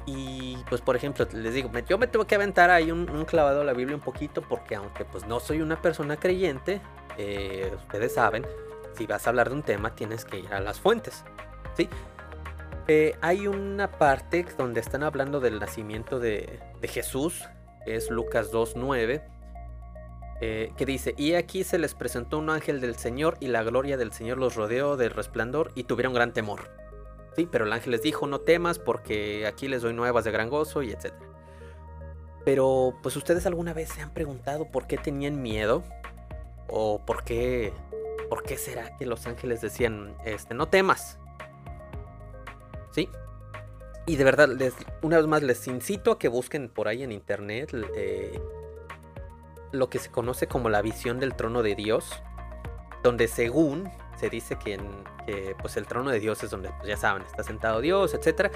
[0.06, 3.64] Y pues por ejemplo, les digo, yo me tuve que aventar ahí un, clavado a
[3.64, 6.82] la Biblia un poquito porque aunque pues no soy una persona creyente,
[7.18, 8.46] eh, ustedes saben,
[8.96, 11.24] si vas a hablar de un tema tienes que ir a las fuentes.
[11.76, 11.90] ¿sí?
[12.88, 17.44] Eh, hay una parte donde están hablando del nacimiento de, Jesús,
[17.84, 19.24] que es Lucas 2.9,
[20.42, 23.96] eh, que dice, y aquí se les presentó un ángel del Señor y la gloria
[23.96, 26.70] del Señor los rodeó de resplandor y tuvieron gran temor.
[27.36, 30.50] Sí, pero el ángel les dijo, no temas porque aquí les doy nuevas de gran
[30.50, 31.14] gozo y etc.
[32.44, 35.84] Pero, pues ustedes alguna vez se han preguntado por qué tenían miedo
[36.68, 37.74] o por qué,
[38.30, 41.18] por qué será que los ángeles decían, este, no temas.
[42.92, 43.10] Sí.
[44.06, 47.12] Y de verdad, les, una vez más les incito a que busquen por ahí en
[47.12, 48.40] internet eh,
[49.76, 52.22] lo que se conoce como la visión del trono de Dios,
[53.04, 54.80] donde según se dice que,
[55.62, 58.52] pues el trono de Dios es donde, pues ya saben, está sentado Dios, etc.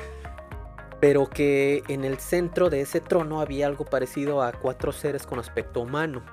[0.99, 5.39] Pero que en el centro de ese trono había algo parecido a cuatro seres con
[5.39, 6.23] aspecto humano.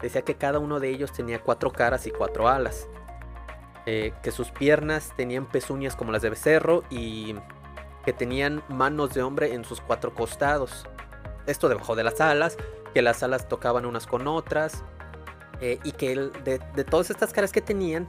[0.00, 2.88] Decía que cada uno de ellos tenía cuatro caras y cuatro alas.
[3.86, 7.34] Eh, que sus piernas tenían pezuñas como las de becerro y
[8.04, 10.86] que tenían manos de hombre en sus cuatro costados.
[11.46, 12.58] Esto debajo de las alas,
[12.94, 14.84] que las alas tocaban unas con otras.
[15.60, 18.06] Eh, y que de, de, todas estas caras que tenían,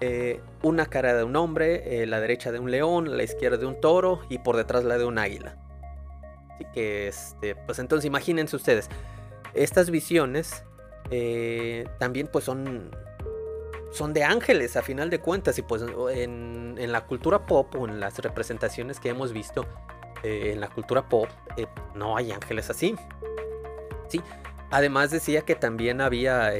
[0.00, 3.66] eh, una cara de un hombre, eh, la derecha de un león, la izquierda de
[3.66, 5.56] un toro y por detrás la de un águila.
[6.54, 8.88] Así que, este, pues entonces imagínense ustedes,
[9.54, 10.64] estas visiones
[11.98, 12.90] también pues son,
[13.90, 17.88] son de ángeles a final de cuentas y pues en, en la cultura pop o
[17.88, 19.66] en las representaciones que hemos visto
[20.22, 21.28] en la cultura pop
[21.96, 22.94] no hay ángeles así.
[24.10, 24.20] Sí,
[24.72, 26.52] Además decía que también había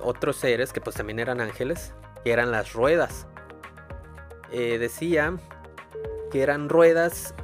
[0.00, 1.94] otros seres que pues también eran ángeles,
[2.24, 3.28] que eran las ruedas.
[4.50, 5.36] Eh, decía
[6.32, 7.34] que eran ruedas,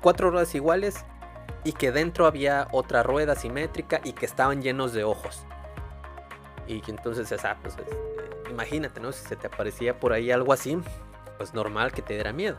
[0.00, 1.04] cuatro ruedas iguales
[1.64, 5.44] y que dentro había otra rueda simétrica y que estaban llenos de ojos.
[6.68, 9.10] Y que entonces, esa, pues, este, imagínate, ¿no?
[9.10, 10.78] Si se te aparecía por ahí algo así,
[11.36, 12.56] pues normal que te diera miedo.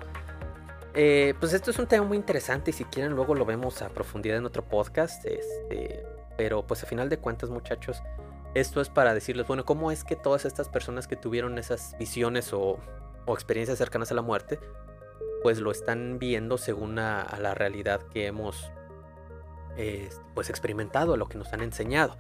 [0.96, 3.90] Eh, pues esto es un tema muy interesante y si quieren luego lo vemos a
[3.90, 5.26] profundidad en otro podcast.
[5.26, 6.06] Este,
[6.38, 8.02] pero pues a final de cuentas, muchachos,
[8.54, 12.54] esto es para decirles, bueno, ¿cómo es que todas estas personas que tuvieron esas visiones
[12.54, 12.80] o,
[13.28, 14.60] experiencias cercanas a la muerte,
[15.42, 18.72] pues lo están viendo según a, la realidad que hemos
[19.78, 22.18] eh, pues experimentado, a lo que nos han enseñado?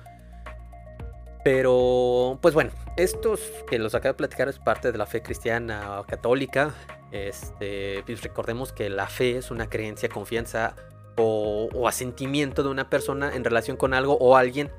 [1.43, 5.99] Pero, pues bueno, estos que los acabo de platicar es parte de la fe cristiana
[5.99, 6.73] o católica.
[7.11, 10.73] Este, pues recordemos que la fe es una creencia, confianza
[11.17, 14.71] o, asentimiento de una persona en relación con algo o alguien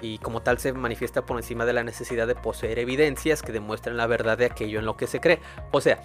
[0.00, 3.96] y como tal se manifiesta por encima de la necesidad de poseer evidencias que demuestren
[3.96, 5.40] la verdad de aquello en lo que se cree.
[5.70, 6.02] O sea,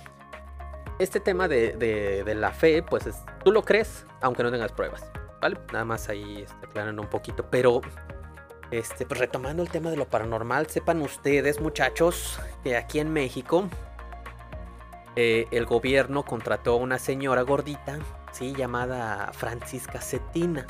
[1.00, 5.10] este tema de, la fe, pues es, tú lo crees aunque no tengas pruebas,
[5.42, 5.58] ¿vale?
[5.72, 7.82] Nada más ahí está aclarando un poquito, pero
[8.72, 13.70] este, pues retomando el tema de lo paranormal, sepan ustedes, muchachos, que aquí en México
[15.16, 18.00] eh, el gobierno contrató a una señora gordita,
[18.42, 20.66] llamada Francisca Cetina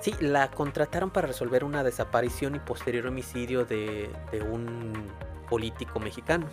[0.00, 4.10] Sí, la contrataron para resolver una desaparición y posterior homicidio de,
[4.50, 5.12] un
[5.48, 6.46] político mexicano.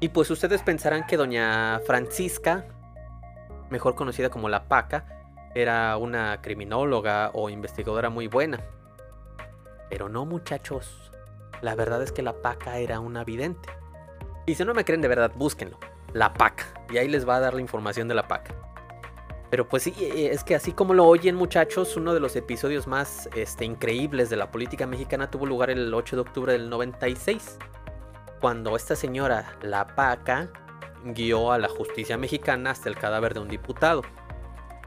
[0.00, 2.66] Y pues ustedes pensarán que doña Francisca,
[3.70, 5.06] mejor conocida como la Paca,
[5.54, 8.60] era una criminóloga o investigadora muy buena.
[9.88, 11.12] Pero no muchachos,
[11.62, 13.68] la verdad es que la Paca era una vidente.
[14.44, 15.78] Y si no me creen de verdad, búsquenlo.
[16.12, 16.64] La Paca.
[16.90, 18.54] Y ahí les va a dar la información de la Paca.
[19.50, 22.86] Pero pues sí, eh, es que así como lo oyen muchachos, uno de los episodios
[22.86, 27.58] más este, increíbles de la política mexicana tuvo lugar el 8 de octubre del 96,
[28.40, 30.50] cuando esta señora, la Paca,
[31.04, 34.02] guió a la justicia mexicana hasta el cadáver de un diputado.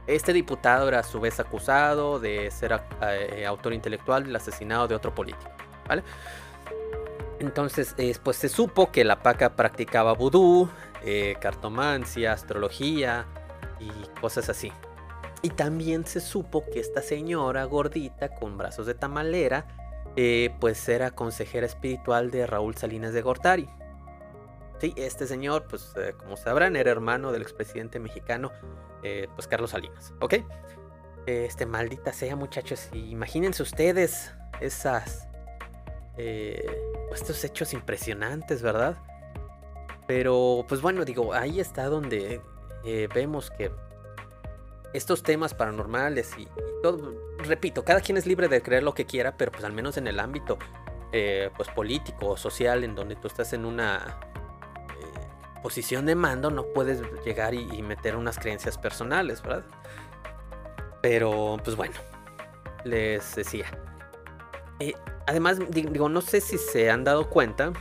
[0.08, 4.96] Este diputado era a su vez acusado de ser eh, autor intelectual del asesinato de
[4.96, 5.52] otro político.
[7.40, 10.70] Entonces, pues se supo que la Paca practicaba vudú,
[11.04, 13.26] eh, cartomancia, astrología,
[13.80, 14.72] y cosas así.
[15.42, 19.68] Y también se supo que esta señora gordita con brazos de tamalera,
[20.16, 23.70] eh, pues era consejera espiritual de Raúl Salinas de Gortari.
[24.80, 28.52] Sí, este señor, pues eh, como sabrán, era hermano del expresidente mexicano,
[29.04, 30.36] eh, pues Carlos Salinas, ¿ok?
[31.26, 35.28] Este maldita sea, muchachos, imagínense ustedes esas,
[36.18, 38.98] estos hechos impresionantes, ¿verdad?
[40.08, 42.42] Pero, pues bueno, digo, ahí está donde
[42.84, 43.72] eh, vemos que
[44.94, 46.48] estos temas paranormales y,
[46.82, 49.98] todo, repito, cada quien es libre de creer lo que quiera, pero pues al menos
[49.98, 50.58] en el ámbito
[51.12, 54.20] eh, pues político o social en donde tú estás en una
[55.00, 59.66] eh, posición de mando, no puedes llegar y, meter unas creencias personales, ¿verdad?
[61.02, 61.96] Pero pues bueno,
[62.84, 63.66] les decía.
[65.28, 67.74] además, digo, no sé si se han dado cuenta,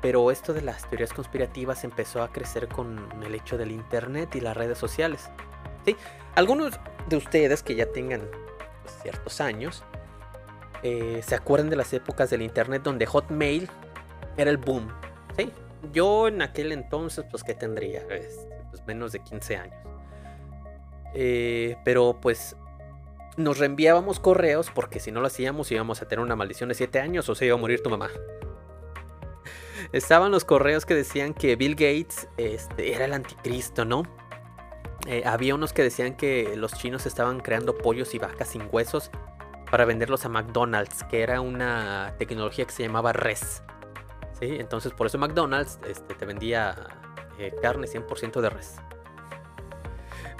[0.00, 4.40] pero esto de las teorías conspirativas empezó a crecer con el hecho del Internet y
[4.40, 5.30] las redes sociales.
[5.84, 5.96] ¿sí?
[6.34, 8.22] Algunos de ustedes que ya tengan
[8.82, 9.84] pues, ciertos años
[10.82, 13.68] eh, se acuerdan de las épocas del Internet donde Hotmail
[14.36, 14.88] era el boom.
[15.36, 15.50] ¿sí?
[15.92, 18.00] Yo en aquel entonces, pues, ¿qué tendría?
[18.10, 19.76] Este, pues menos de 15 años.
[21.12, 22.56] Eh, pero pues
[23.36, 27.00] nos reenviábamos correos porque si no lo hacíamos íbamos a tener una maldición de 7
[27.00, 28.08] años o se iba a morir tu mamá.
[29.92, 34.04] Estaban los correos que decían que Bill Gates este, era el anticristo, ¿no?
[35.06, 39.10] Eh, había unos que decían que los chinos estaban creando pollos y vacas sin huesos
[39.70, 43.62] para venderlos a McDonald's, que era una tecnología que se llamaba res.
[44.38, 44.56] ¿Sí?
[44.58, 46.76] Entonces por eso McDonald's este, te vendía
[47.38, 48.76] eh, carne 100% de res.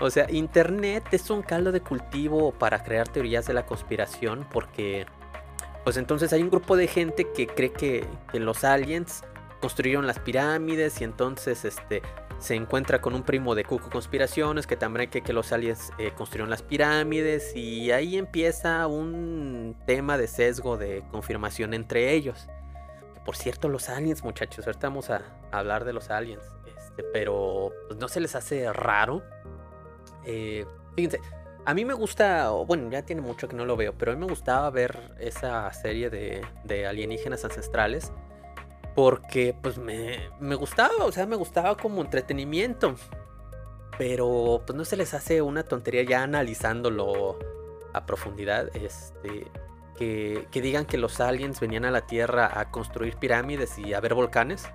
[0.00, 5.06] O sea, Internet es un caldo de cultivo para crear teorías de la conspiración porque,
[5.84, 9.22] pues entonces hay un grupo de gente que cree que, que los aliens
[9.60, 12.02] construyeron las pirámides y entonces este,
[12.38, 16.12] se encuentra con un primo de Cuco Conspiraciones que también cree que los aliens eh,
[16.16, 22.48] construyeron las pirámides y ahí empieza un tema de sesgo de confirmación entre ellos.
[23.24, 26.42] por cierto, los aliens, muchachos, ahorita vamos a, hablar de los aliens,
[26.76, 29.22] este, pero pues, no se les hace raro.
[30.24, 30.64] Eh,
[30.96, 31.20] fíjense,
[31.66, 34.20] a mí me gusta, bueno, ya tiene mucho que no lo veo, pero a mí
[34.20, 38.12] me gustaba ver esa serie de, de alienígenas ancestrales
[38.94, 42.94] porque pues me, gustaba, o sea, me gustaba como entretenimiento.
[43.98, 47.38] Pero pues no se les hace una tontería ya analizándolo
[47.92, 48.74] a profundidad.
[48.74, 49.50] Este,
[49.96, 54.00] que, que, digan que los aliens venían a la Tierra a construir pirámides y a
[54.00, 54.68] ver volcanes.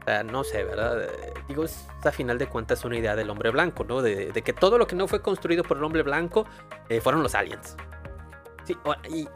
[0.00, 1.08] O sea, no sé, ¿verdad?
[1.48, 4.00] Digo, es a final de cuentas una idea del hombre blanco, ¿no?
[4.00, 6.46] De, que todo lo que no fue construido por el hombre blanco
[6.88, 7.76] eh, fueron los aliens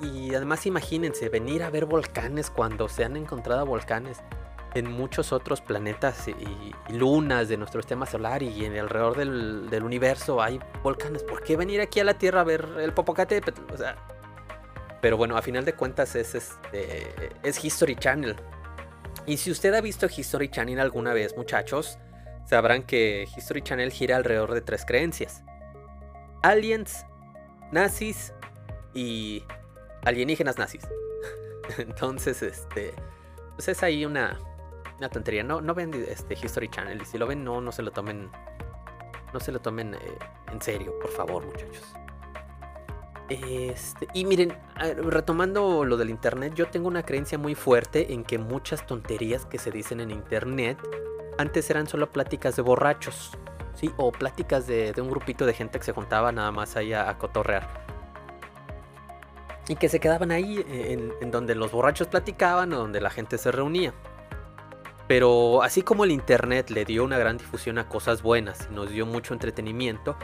[0.01, 4.19] y, además imagínense, venir a ver volcanes cuando se han encontrado volcanes
[4.75, 10.43] en muchos otros planetas y, lunas de nuestro sistema solar y en alrededor del, universo
[10.43, 11.23] hay volcanes.
[11.23, 13.73] ¿Por qué venir aquí a la Tierra a ver el Popocatépetl?
[13.73, 13.97] O sea,
[15.01, 18.37] pero bueno, a final de cuentas es, este, es History Channel.
[19.27, 21.99] Y si usted ha visto History Channel alguna vez, muchachos,
[22.45, 25.43] sabrán que History Channel gira alrededor de tres creencias.
[26.43, 27.07] Aliens,
[27.73, 28.35] nazis
[28.95, 29.45] y
[30.05, 30.87] alienígenas nazis.
[31.79, 32.95] Entonces, este,
[33.55, 34.39] pues es ahí una,
[34.99, 35.43] una tontería.
[35.43, 38.31] No, no ven este History Channel y si lo ven, no, no se lo tomen,
[39.33, 39.99] no se lo tomen eh,
[40.53, 41.95] en serio, por favor, muchachos.
[43.29, 44.57] Este, y miren,
[44.99, 49.59] retomando lo del internet, yo tengo una creencia muy fuerte en que muchas tonterías que
[49.59, 50.79] se dicen en internet
[51.39, 53.33] antes eran solo pláticas de borrachos,
[53.75, 53.91] ¿sí?
[53.97, 57.84] O pláticas de, un grupito de gente que se juntaba nada más ahí a, cotorrear.
[59.69, 63.39] Y que se quedaban ahí en, en donde los borrachos platicaban o donde la gente
[63.39, 63.95] se reunía.
[65.07, 68.91] Pero así como el internet le dio una gran difusión a cosas buenas y nos
[68.91, 70.17] dio mucho entretenimiento,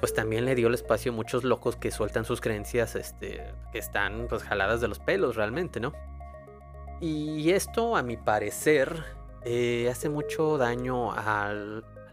[0.00, 3.78] pues también le dio el espacio a muchos locos que sueltan sus creencias, este, que
[3.78, 5.92] están pues jaladas de los pelos realmente, ¿no?
[7.00, 9.04] Y esto, a mi parecer,
[9.44, 11.52] eh, hace mucho daño a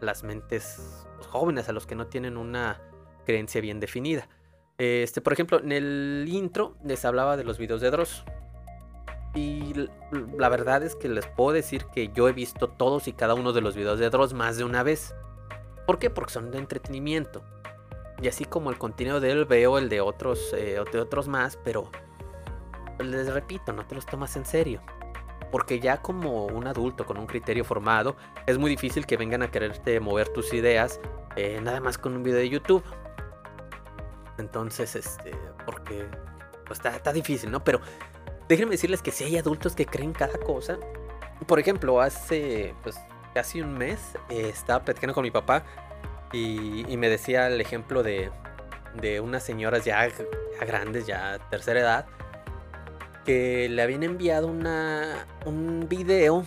[0.00, 2.80] las mentes jóvenes, a los que no tienen una
[3.24, 4.28] creencia bien definida.
[4.82, 8.24] Este, por ejemplo, en el intro les hablaba de los videos de Dross.
[9.32, 9.74] Y
[10.36, 13.52] la verdad es que les puedo decir que yo he visto todos y cada uno
[13.52, 15.14] de los videos de Dross más de una vez.
[15.86, 16.10] ¿Por qué?
[16.10, 17.44] Porque son de entretenimiento.
[18.20, 21.56] Y así como el contenido de él veo el de otros, eh, de otros más,
[21.62, 21.88] pero
[22.98, 24.82] les repito, no te los tomas en serio.
[25.52, 28.16] Porque ya como un adulto con un criterio formado,
[28.48, 30.98] es muy difícil que vengan a quererte mover tus ideas
[31.36, 32.82] eh, nada más con un video de YouTube.
[34.42, 35.32] Entonces, este,
[35.64, 36.06] porque
[36.66, 37.64] pues está, está difícil, ¿no?
[37.64, 37.80] Pero
[38.48, 40.78] déjenme decirles que si hay adultos que creen cada cosa.
[41.46, 42.96] Por ejemplo, hace pues
[43.34, 45.64] casi un mes eh, estaba platicando con mi papá
[46.32, 48.30] y, me decía el ejemplo de,
[49.00, 50.08] de unas señoras ya,
[50.60, 52.06] grandes, ya tercera edad,
[53.24, 56.44] que le habían enviado una, un video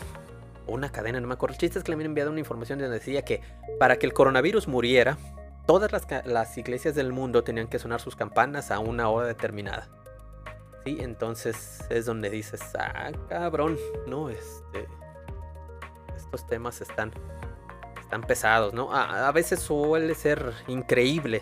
[0.66, 1.54] o una cadena, no me acuerdo.
[1.54, 3.42] El chiste es que le habían enviado una información donde decía que
[3.80, 5.18] para que el coronavirus muriera,
[5.66, 5.92] todas
[6.26, 9.90] las, iglesias del mundo tenían que sonar sus campanas a una hora determinada.
[10.84, 14.88] Sí, entonces es donde dices, ah, cabrón, no, este.
[16.16, 17.12] Estos temas están
[18.06, 18.94] están pesados, ¿no?
[18.94, 21.42] A, veces suele ser increíble,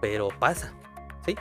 [0.00, 0.74] pero pasa,
[1.24, 1.36] ¿sí?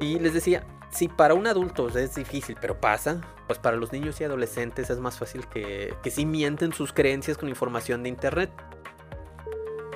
[0.00, 4.20] Y les decía, si para un adulto es difícil, pero pasa, pues para los niños
[4.20, 8.50] y adolescentes es más fácil que, que sí mienten sus creencias con información de internet.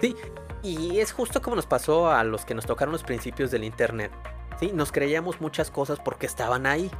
[0.01, 0.15] Sí,
[0.63, 4.11] y es justo como nos pasó a los que nos tocaron los principios del internet.
[4.59, 6.91] Sí, nos creíamos muchas cosas porque estaban ahí.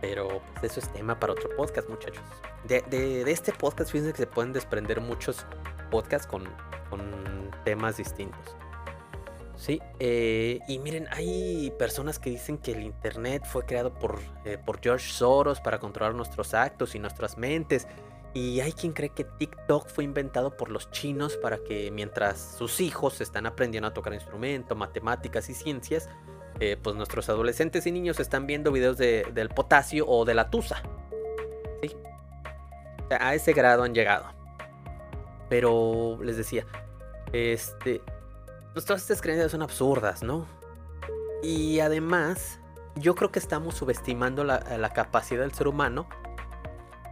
[0.00, 2.22] Pero pues, eso es tema para otro podcast, muchachos.
[2.64, 5.46] De, este podcast, fíjense que se pueden desprender muchos
[5.90, 6.44] podcasts con,
[7.64, 8.56] temas distintos.
[9.56, 14.58] Sí, eh, y miren, hay personas que dicen que el Internet fue creado por, eh,
[14.58, 17.86] por George Soros para controlar nuestros actos y nuestras mentes.
[18.34, 22.80] Y hay quien cree que TikTok fue inventado por los chinos para que mientras sus
[22.80, 26.08] hijos están aprendiendo a tocar instrumento, matemáticas y ciencias,
[26.58, 30.50] eh, pues nuestros adolescentes y niños están viendo videos de, del potasio o de la
[30.50, 30.82] tusa.
[31.80, 31.96] ¿Sí?
[33.10, 34.26] a ese grado han llegado.
[35.48, 36.66] Pero les decía,
[37.32, 38.00] este,
[38.72, 40.46] pues todas estas creencias son absurdas, ¿no?
[41.42, 42.58] Y además,
[42.96, 46.08] yo creo que estamos subestimando la, capacidad del ser humano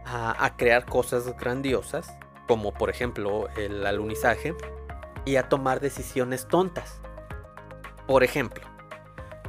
[0.05, 2.11] a, crear cosas grandiosas,
[2.47, 4.55] como por ejemplo el alunizaje,
[5.25, 7.01] y a tomar decisiones tontas.
[8.07, 8.63] Por ejemplo,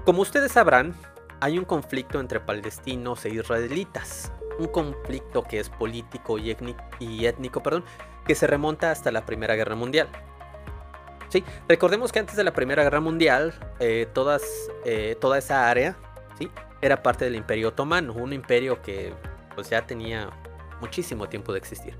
[0.05, 0.95] como ustedes sabrán,
[1.41, 4.33] hay un conflicto entre palestinos e israelitas.
[4.59, 6.51] Un conflicto que es político y,
[7.27, 7.85] étnico, perdón,
[8.25, 10.09] que se remonta hasta la Primera Guerra Mundial.
[11.29, 14.43] Sí, recordemos que antes de la Primera Guerra Mundial, eh, todas,
[14.85, 15.97] eh, toda esa área
[16.39, 16.49] ¿sí?
[16.81, 19.13] era parte del Imperio Otomano, un imperio que
[19.55, 20.31] pues, ya tenía
[20.85, 21.97] muchísimo tiempo de existir.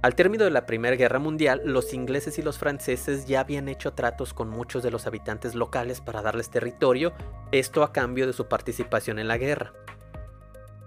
[0.00, 3.92] Al término de la Primera Guerra Mundial, los ingleses y los franceses ya habían hecho
[3.92, 7.12] tratos con muchos de los habitantes locales para darles territorio,
[7.52, 9.74] esto a cambio de su participación en la guerra.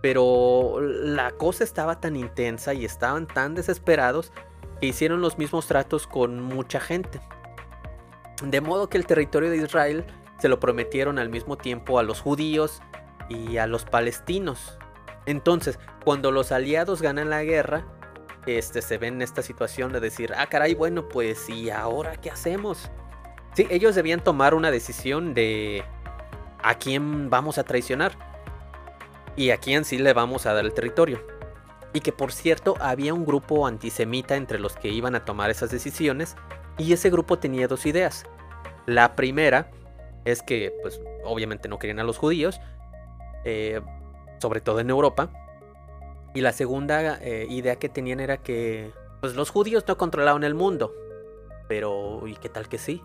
[0.01, 4.31] Pero la cosa estaba tan intensa y estaban tan desesperados
[4.79, 7.21] que hicieron los mismos tratos con mucha gente.
[8.43, 10.05] De modo que el territorio de Israel
[10.39, 12.81] se lo prometieron al mismo tiempo a los judíos
[13.29, 14.79] y a los palestinos.
[15.31, 17.85] Entonces, cuando los aliados ganan la guerra,
[18.45, 22.29] este, se ven en esta situación de decir, ah, caray, bueno, pues, ¿y ahora qué
[22.29, 22.91] hacemos?
[23.53, 25.85] Sí, ellos debían tomar una decisión de
[26.61, 28.11] a quién vamos a traicionar
[29.37, 31.25] y a quién sí le vamos a dar el territorio.
[31.93, 35.71] Y que por cierto había un grupo antisemita entre los que iban a tomar esas
[35.71, 36.35] decisiones
[36.77, 38.25] y ese grupo tenía dos ideas.
[38.85, 39.71] La primera
[40.25, 42.59] es que pues obviamente no querían a los judíos,
[43.45, 43.81] eh,
[44.41, 45.29] sobre todo en Europa,
[46.33, 50.55] y la segunda eh, idea que tenían era que pues los judíos no controlaban el
[50.55, 50.93] mundo.
[51.67, 53.03] Pero ¿y qué tal que sí?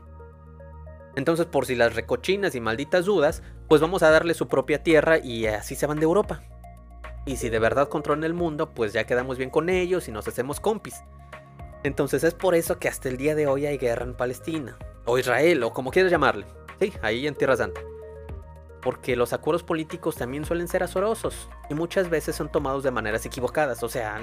[1.14, 5.18] Entonces, por si las recochinas y malditas dudas, pues vamos a darle su propia tierra
[5.18, 6.42] y así se van de Europa.
[7.24, 10.28] Y si de verdad controlan el mundo, pues ya quedamos bien con ellos y nos
[10.28, 11.02] hacemos compis.
[11.82, 15.18] Entonces es por eso que hasta el día de hoy hay guerra en Palestina, o
[15.18, 16.46] Israel, o como quieras llamarle.
[16.80, 17.80] Sí, ahí en Tierra Santa.
[18.86, 23.26] Porque los acuerdos políticos también suelen ser azorosos y muchas veces son tomados de maneras
[23.26, 23.82] equivocadas.
[23.82, 24.20] O sea,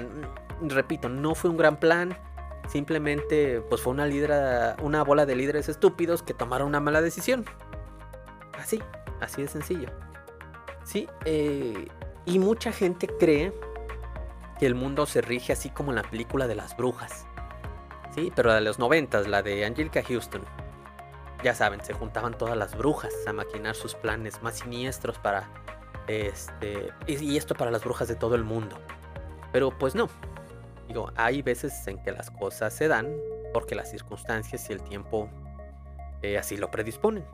[0.62, 2.16] repito, no fue un gran plan,
[2.66, 4.06] simplemente pues fue una,
[4.80, 7.44] una bola de líderes estúpidos que tomaron una mala decisión.
[8.58, 8.80] Así,
[9.20, 9.90] así de sencillo.
[10.82, 11.86] Sí, eh,
[12.24, 13.52] y mucha gente cree
[14.58, 17.26] que el mundo se rige así como en la película de las brujas.
[18.14, 20.40] Sí, pero la de los noventas, la de Angelica Houston.
[21.44, 25.48] Ya saben, se juntaban todas las brujas a maquinar sus planes más siniestros para...
[26.08, 28.76] Este, y esto para las brujas de todo el mundo.
[29.52, 30.08] Pero pues no.
[30.88, 33.14] Digo, hay veces en que las cosas se dan
[33.52, 35.28] porque las circunstancias y el tiempo
[36.22, 37.24] eh, así lo predisponen.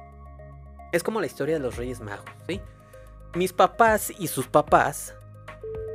[0.93, 2.61] Es como la historia de los Reyes Magos, ¿sí?
[3.35, 5.15] mis papás y sus papás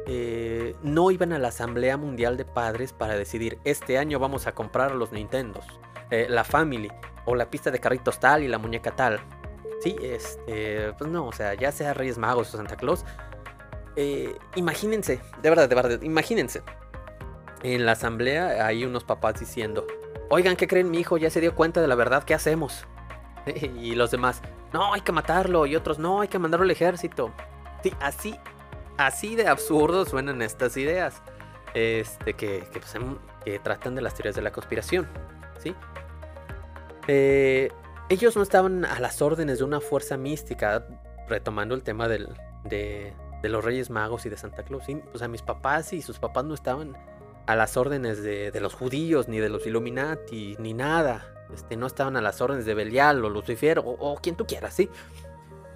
[0.07, 4.53] eh, no iban a la Asamblea Mundial de Padres para decidir este año vamos a
[4.53, 5.65] comprar los Nintendos,
[6.11, 6.91] eh, la Family
[7.25, 9.19] o la pista de carritos tal y la muñeca tal.
[9.81, 13.05] Sí, este, pues no, o sea, ya sea Reyes Magos o Santa Claus.
[13.95, 16.63] Eh, imagínense, de verdad, de verdad, imagínense.
[17.63, 19.85] En la asamblea hay unos papás diciendo,
[20.29, 20.91] oigan, ¿qué creen?
[20.91, 22.85] Mi hijo ya se dio cuenta de la verdad, ¿qué hacemos?
[23.45, 24.41] y los demás,
[24.73, 25.65] no, hay que matarlo.
[25.65, 27.31] Y otros, no, hay que mandarlo al ejército.
[27.81, 28.39] Sí, así,
[28.97, 31.21] así de absurdo suenan estas ideas.
[31.73, 35.07] Este, que, que, pues, em, que tratan de las teorías de la conspiración.
[37.07, 37.69] Eh,
[38.09, 40.85] ellos no estaban a las órdenes de una fuerza mística,
[41.27, 43.13] retomando el tema de,
[43.43, 44.85] los Reyes Magos y de Santa Claus.
[44.85, 45.01] ¿sí?
[45.13, 46.95] O sea, mis papás y sus papás no estaban
[47.47, 51.31] a las órdenes de, los judíos, ni de los Illuminati, ni nada.
[51.53, 54.89] Este, no estaban a las órdenes de Belial o Lucifer o, quien tú quieras, ¿sí?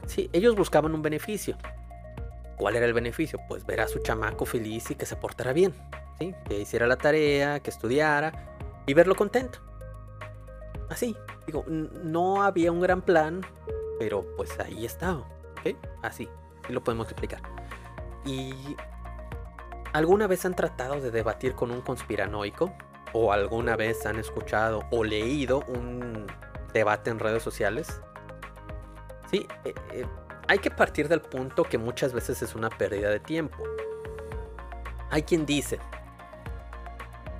[0.07, 1.57] Sí, ellos buscaban un beneficio.
[2.57, 3.39] ¿Cuál era el beneficio?
[3.47, 5.73] Pues ver a su chamaco feliz y que se portara bien,
[6.19, 6.33] ¿sí?
[6.45, 9.68] Que hiciera la tarea, que estudiara y verlo contento.
[10.89, 11.15] Así,
[11.45, 13.41] digo, no había un gran plan,
[13.99, 15.75] pero pues ahí estaba, ¿ok?
[16.01, 16.27] Así,
[16.63, 17.41] así lo podemos explicar.
[18.25, 18.75] Y
[19.93, 22.71] ¿Alguna vez han tratado de debatir con un conspiranoico?
[23.13, 26.27] o alguna vez han escuchado o leído un
[26.73, 28.01] debate en redes sociales?
[29.29, 30.05] Sí, eh, eh,
[30.47, 33.57] hay que partir del punto que muchas veces es una pérdida de tiempo.
[35.11, 35.79] Hay quien dice,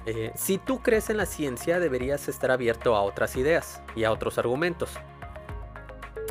[0.05, 4.11] eh, si tú crees en la ciencia deberías estar abierto a otras ideas y a
[4.11, 4.91] otros argumentos.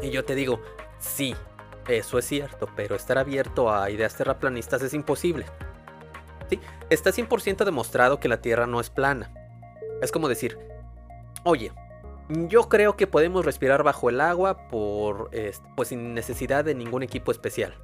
[0.02, 0.60] Y yo te digo,
[0.98, 1.34] sí,
[1.86, 5.46] eso es cierto, pero estar abierto a ideas terraplanistas es imposible.
[6.90, 9.30] Está 100% demostrado que la Tierra no es plana.
[10.00, 10.58] Es como decir,
[11.44, 11.72] oye,
[12.28, 15.30] yo creo que podemos respirar bajo el agua por,
[15.76, 17.74] pues sin necesidad de ningún equipo especial.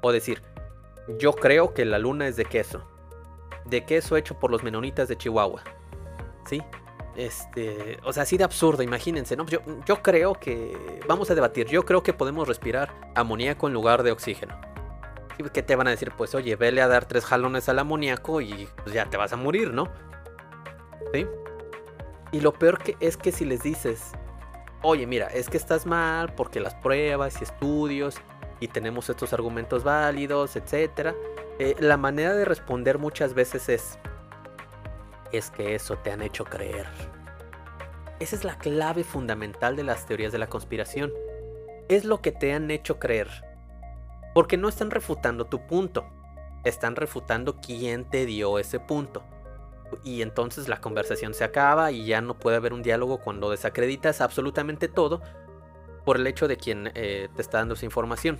[0.00, 0.42] O decir,
[1.18, 2.86] yo creo que la luna es de queso.
[3.68, 5.62] De queso hecho por los menonitas de Chihuahua.
[6.46, 6.62] ¿Sí?
[7.16, 9.44] Este, o sea, así de absurdo, imagínense, ¿no?
[9.46, 14.04] Yo, yo creo que, vamos a debatir, yo creo que podemos respirar amoníaco en lugar
[14.04, 14.56] de oxígeno.
[15.52, 16.12] ¿Qué te van a decir?
[16.16, 19.36] Pues oye, vele a dar tres jalones al amoníaco y pues ya te vas a
[19.36, 19.88] morir, ¿no?
[21.12, 21.26] ¿Sí?
[22.32, 24.12] Y lo peor que es que si les dices,
[24.82, 28.16] oye, mira, es que estás mal porque las pruebas y estudios
[28.60, 31.14] y tenemos estos argumentos válidos, etc.
[31.58, 33.98] Eh, la manera de responder muchas veces es,
[35.32, 36.86] es que eso te han hecho creer.
[38.20, 41.12] Esa es la clave fundamental de las teorías de la conspiración.
[41.88, 43.28] Es lo que te han hecho creer.
[44.34, 46.06] Porque no están refutando tu punto,
[46.64, 49.24] están refutando quién te dio ese punto.
[50.04, 54.20] Y entonces la conversación se acaba y ya no puede haber un diálogo cuando desacreditas
[54.20, 55.22] absolutamente todo
[56.04, 58.38] por el hecho de quien eh, te está dando esa información.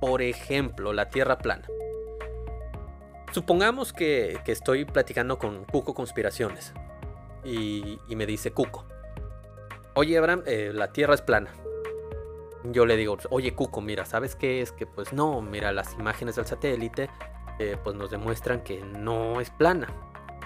[0.00, 1.66] Por ejemplo, la Tierra plana.
[3.32, 6.72] Supongamos que, estoy platicando con Cuco Conspiraciones
[7.44, 8.84] y, me dice Cuco,
[9.94, 11.50] oye Abraham, eh, la Tierra es plana
[12.64, 14.72] yo le digo, oye Cuco, mira, ¿sabes qué es?
[14.72, 17.10] Que pues no, mira, las imágenes del satélite
[17.58, 19.88] eh, pues nos demuestran que no es plana.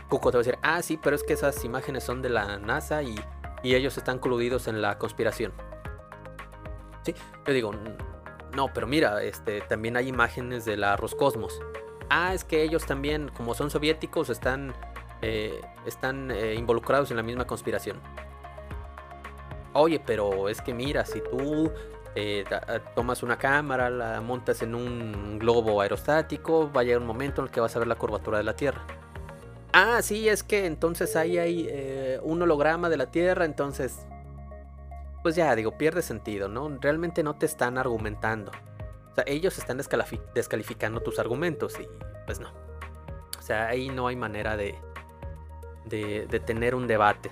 [0.09, 2.59] Cuco te va a decir, ah, sí, pero es que esas imágenes son de la
[2.59, 3.19] NASA y,
[3.63, 5.53] ellos están coludidos en la conspiración.
[7.03, 7.15] Sí,
[7.47, 7.73] yo digo,
[8.55, 11.59] no, pero mira, este, también hay imágenes de la Roscosmos.
[12.11, 14.75] Ah, es que ellos también, como son soviéticos, están,
[15.23, 18.01] eh, están eh, involucrados en la misma conspiración.
[19.73, 21.73] Oye, pero es que mira, si tú
[22.15, 22.45] eh,
[22.95, 27.47] tomas una cámara, la montas en un globo aerostático, va a llegar un momento en
[27.49, 28.83] el que vas a ver la curvatura de la Tierra.
[29.73, 34.07] Ah, sí, es que entonces ahí hay un holograma de la Tierra, entonces...
[35.25, 36.69] pues ya digo, pierde sentido, ¿no?
[36.81, 38.53] Realmente no te están argumentando.
[39.15, 39.79] O sea, ellos están
[40.35, 41.87] descalificando tus argumentos y
[42.27, 42.51] pues no.
[43.39, 44.75] O sea, ahí no hay manera de,
[45.85, 47.31] de, tener un debate.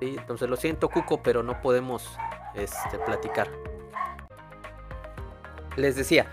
[0.00, 2.18] Entonces lo siento, Cuco, pero no podemos
[2.56, 3.48] este, platicar.
[5.76, 6.26] Les decía,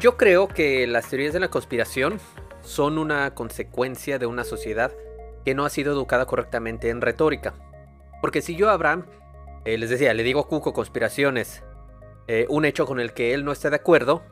[0.00, 2.18] yo creo que las teorías de la conspiración
[2.62, 4.92] son una consecuencia de una sociedad
[5.44, 7.52] que no ha sido educada correctamente en retórica.
[8.22, 9.04] Porque si yo Abraham,
[9.66, 11.62] eh, les decía, le digo Cuco conspiraciones,
[12.28, 14.22] eh, un hecho con el que él no está de acuerdo,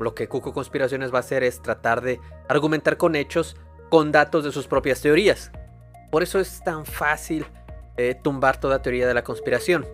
[0.00, 3.56] lo que Cuco Conspiraciones va a hacer es tratar de argumentar con hechos,
[3.88, 5.50] con datos de sus propias teorías.
[6.10, 7.46] Por eso es tan fácil
[7.96, 9.86] eh, tumbar toda teoría de la conspiración.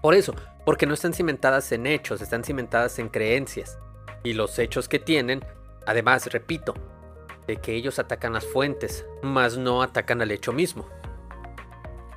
[0.00, 3.78] Por eso, porque no están cimentadas en hechos, están cimentadas en creencias.
[4.24, 5.44] Y los hechos que tienen,
[5.86, 6.74] además, repito,
[7.46, 10.88] de que ellos atacan las fuentes, mas no atacan al hecho mismo.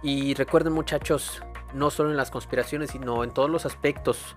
[0.02, 1.42] Y recuerden muchachos,
[1.74, 4.36] no solo en las conspiraciones, sino en todos los aspectos,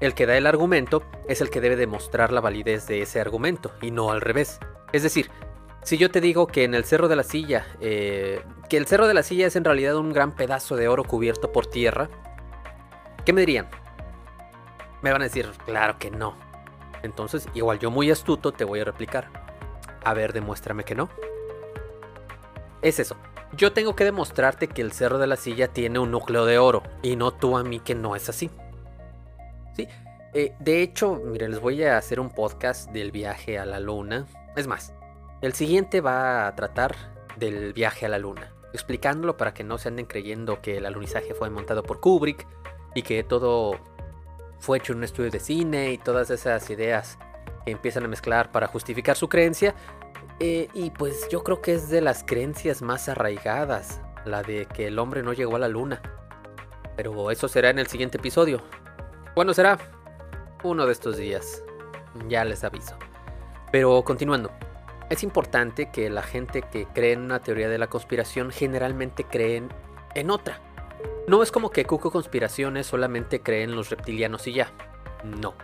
[0.00, 3.72] el que da el argumento es el que debe demostrar la validez de ese argumento,
[3.82, 4.60] y no al revés.
[4.92, 5.30] Es decir,
[5.82, 9.06] si yo te digo que en el Cerro de la Silla, eh, que el Cerro
[9.06, 12.08] de la Silla es en realidad un gran pedazo de oro cubierto por tierra,
[13.24, 13.68] ¿qué me dirían?
[15.02, 16.36] Me van a decir, claro que no.
[17.02, 19.28] Entonces, igual yo muy astuto te voy a replicar.
[20.04, 21.08] A ver, demuéstrame que no.
[22.82, 23.16] Es eso.
[23.56, 26.82] Yo tengo que demostrarte que el Cerro de la Silla tiene un núcleo de oro
[27.02, 28.50] y no tú a mí que no es así.
[29.74, 29.88] Sí.
[30.34, 34.26] Eh, de hecho, miren, les voy a hacer un podcast del viaje a la luna.
[34.54, 34.92] Es más,
[35.40, 36.94] el siguiente va a tratar
[37.36, 41.32] del viaje a la luna, explicándolo para que no se anden creyendo que el alunizaje
[41.32, 42.46] fue montado por Kubrick
[42.94, 43.78] y que todo
[44.58, 47.18] fue hecho en un estudio de cine y todas esas ideas
[47.64, 49.74] que empiezan a mezclar para justificar su creencia.
[50.40, 54.86] Eh, y pues yo creo que es de las creencias más arraigadas, la de que
[54.86, 56.00] el hombre no llegó a la luna.
[56.96, 58.62] Pero eso será en el siguiente episodio.
[59.34, 59.78] ¿Cuándo será?
[60.62, 61.62] Uno de estos días.
[62.28, 62.96] Ya les aviso.
[63.72, 64.50] Pero continuando.
[65.10, 69.68] Es importante que la gente que cree en una teoría de la conspiración generalmente creen
[70.14, 70.60] en otra.
[71.26, 74.70] No es como que Cuco Conspiraciones solamente creen en los reptilianos y ya.
[75.24, 75.54] No.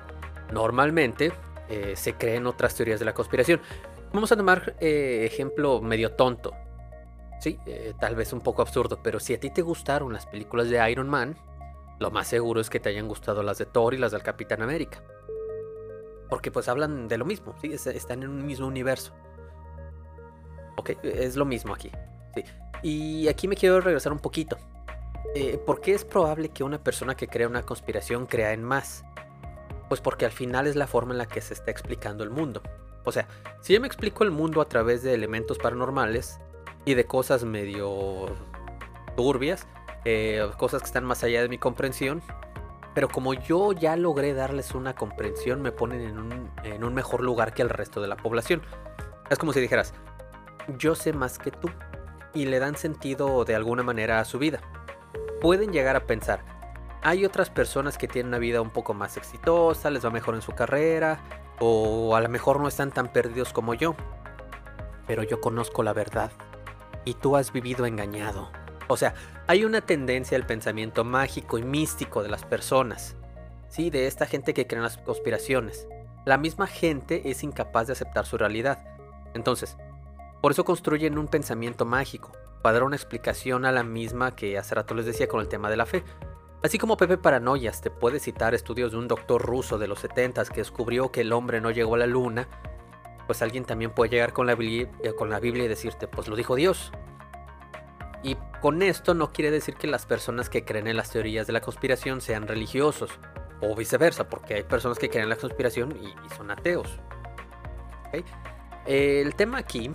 [0.52, 1.32] Normalmente
[1.68, 3.60] eh, se creen otras teorías de la conspiración.
[4.14, 6.54] Vamos a tomar eh, ejemplo medio tonto.
[7.40, 10.70] Sí, eh, tal vez un poco absurdo, pero si a ti te gustaron las películas
[10.70, 11.36] de Iron Man,
[11.98, 14.62] lo más seguro es que te hayan gustado las de Thor y las del Capitán
[14.62, 15.02] América.
[16.30, 17.72] Porque pues hablan de lo mismo, ¿sí?
[17.72, 19.12] están en un mismo universo.
[20.76, 21.90] Ok, es lo mismo aquí.
[22.84, 24.56] Y aquí me quiero regresar un poquito.
[25.34, 29.04] Eh, ¿Por qué es probable que una persona que crea una conspiración crea en más?
[29.88, 32.62] Pues porque al final es la forma en la que se está explicando el mundo.
[33.04, 33.28] O sea,
[33.60, 36.40] si yo me explico el mundo a través de elementos paranormales
[36.84, 38.26] y de cosas medio
[39.16, 39.66] turbias,
[40.04, 42.22] eh, cosas que están más allá de mi comprensión,
[42.94, 47.22] pero como yo ya logré darles una comprensión, me ponen en un, en un mejor
[47.22, 48.62] lugar que el resto de la población.
[49.30, 49.94] Es como si dijeras,
[50.78, 51.68] yo sé más que tú
[52.34, 54.60] y le dan sentido de alguna manera a su vida.
[55.40, 56.44] Pueden llegar a pensar,
[57.02, 60.42] hay otras personas que tienen una vida un poco más exitosa, les va mejor en
[60.42, 61.20] su carrera,
[61.60, 63.94] o a lo mejor no están tan perdidos como yo.
[65.06, 66.32] Pero yo conozco la verdad
[67.04, 68.50] y tú has vivido engañado.
[68.88, 69.14] O sea,
[69.46, 73.16] hay una tendencia al pensamiento mágico y místico de las personas.
[73.68, 75.88] Sí, de esta gente que cree en las conspiraciones.
[76.24, 78.84] La misma gente es incapaz de aceptar su realidad.
[79.34, 79.76] Entonces,
[80.40, 82.32] por eso construyen un pensamiento mágico,
[82.62, 85.68] para dar una explicación a la misma que hace rato les decía con el tema
[85.68, 86.02] de la fe.
[86.64, 90.46] Así como Pepe Paranoias te puede citar estudios de un doctor ruso de los 70
[90.46, 92.48] que descubrió que el hombre no llegó a la luna,
[93.26, 96.26] pues alguien también puede llegar con la, Biblia, eh, con la Biblia y decirte, pues
[96.26, 96.90] lo dijo Dios.
[98.22, 101.52] Y con esto no quiere decir que las personas que creen en las teorías de
[101.52, 103.10] la conspiración sean religiosos,
[103.60, 106.98] o viceversa, porque hay personas que creen en la conspiración y, son ateos.
[108.86, 109.90] El tema aquí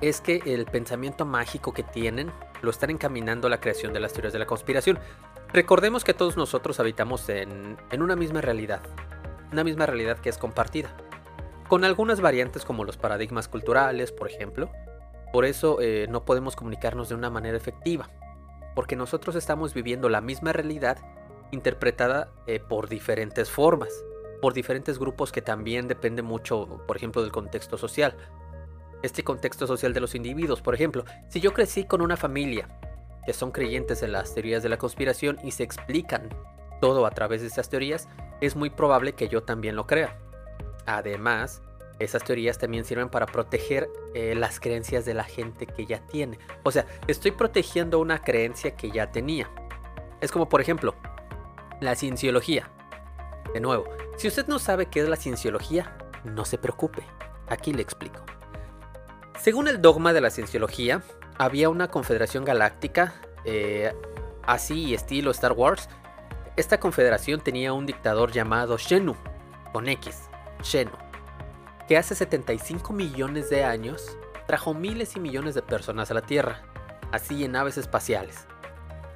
[0.00, 2.32] es que el pensamiento mágico que tienen
[2.62, 4.98] lo están encaminando a la creación de las teorías de la conspiración.
[5.52, 8.82] Recordemos que todos nosotros habitamos en, una misma realidad,
[9.50, 10.94] una misma realidad que es compartida,
[11.68, 14.70] con algunas variantes como los paradigmas culturales, por ejemplo.
[15.32, 18.10] Por eso eh, no podemos comunicarnos de una manera efectiva,
[18.74, 20.98] porque nosotros estamos viviendo la misma realidad
[21.50, 23.88] interpretada eh, por diferentes formas,
[24.42, 28.16] por diferentes grupos que también depende mucho, por ejemplo, del contexto social
[29.02, 30.60] este contexto social de los individuos.
[30.60, 32.68] Por ejemplo, si yo crecí con una familia
[33.28, 36.30] que son creyentes en las teorías de la conspiración y se explican
[36.80, 38.08] todo a través de esas teorías,
[38.40, 40.16] es muy probable que yo también lo crea.
[40.86, 41.60] Además,
[41.98, 46.38] esas teorías también sirven para proteger eh, las creencias de la gente que ya tiene.
[46.62, 49.50] O sea, estoy protegiendo una creencia que ya tenía.
[50.22, 50.94] Es como por ejemplo,
[51.82, 52.70] la cienciología.
[53.52, 53.84] De nuevo,
[54.16, 57.02] si usted no sabe qué es la cienciología, no se preocupe,
[57.46, 58.24] aquí le explico.
[59.38, 61.02] Según el dogma de la cienciología,
[61.38, 63.14] había una confederación galáctica,
[63.44, 63.94] eh,
[64.42, 65.88] así estilo Star Wars.
[66.56, 69.14] Esta confederación tenía un dictador llamado Shenu,
[69.72, 70.28] con X,
[70.62, 70.90] Shenu,
[71.86, 76.62] que hace 75 millones de años trajo miles y millones de personas a la Tierra,
[77.12, 78.46] así en naves espaciales.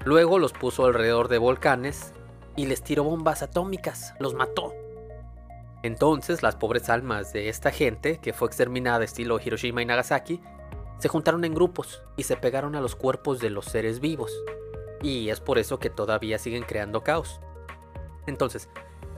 [0.05, 2.13] Luego los puso alrededor de volcanes
[2.55, 4.75] y les tiró bombas atómicas, los mató.
[5.83, 10.41] Entonces las pobres almas de esta gente, que fue exterminada estilo Hiroshima y Nagasaki,
[11.03, 14.33] se juntaron en grupos y se pegaron a los cuerpos de los seres vivos.
[15.03, 17.41] Y es por eso que todavía siguen creando caos.
[18.29, 18.69] Entonces,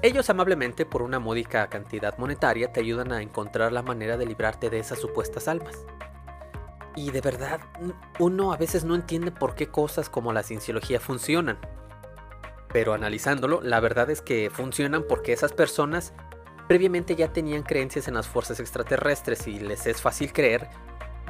[0.00, 4.70] ellos amablemente, por una módica cantidad monetaria, te ayudan a encontrar la manera de librarte
[4.70, 5.84] de esas supuestas almas.
[6.96, 7.60] Y de verdad,
[8.18, 11.58] uno a veces no entiende por qué cosas como la cienciología funcionan.
[12.72, 16.14] Pero analizándolo, la verdad es que funcionan porque esas personas
[16.66, 20.70] previamente ya tenían creencias en las fuerzas extraterrestres y les es fácil creer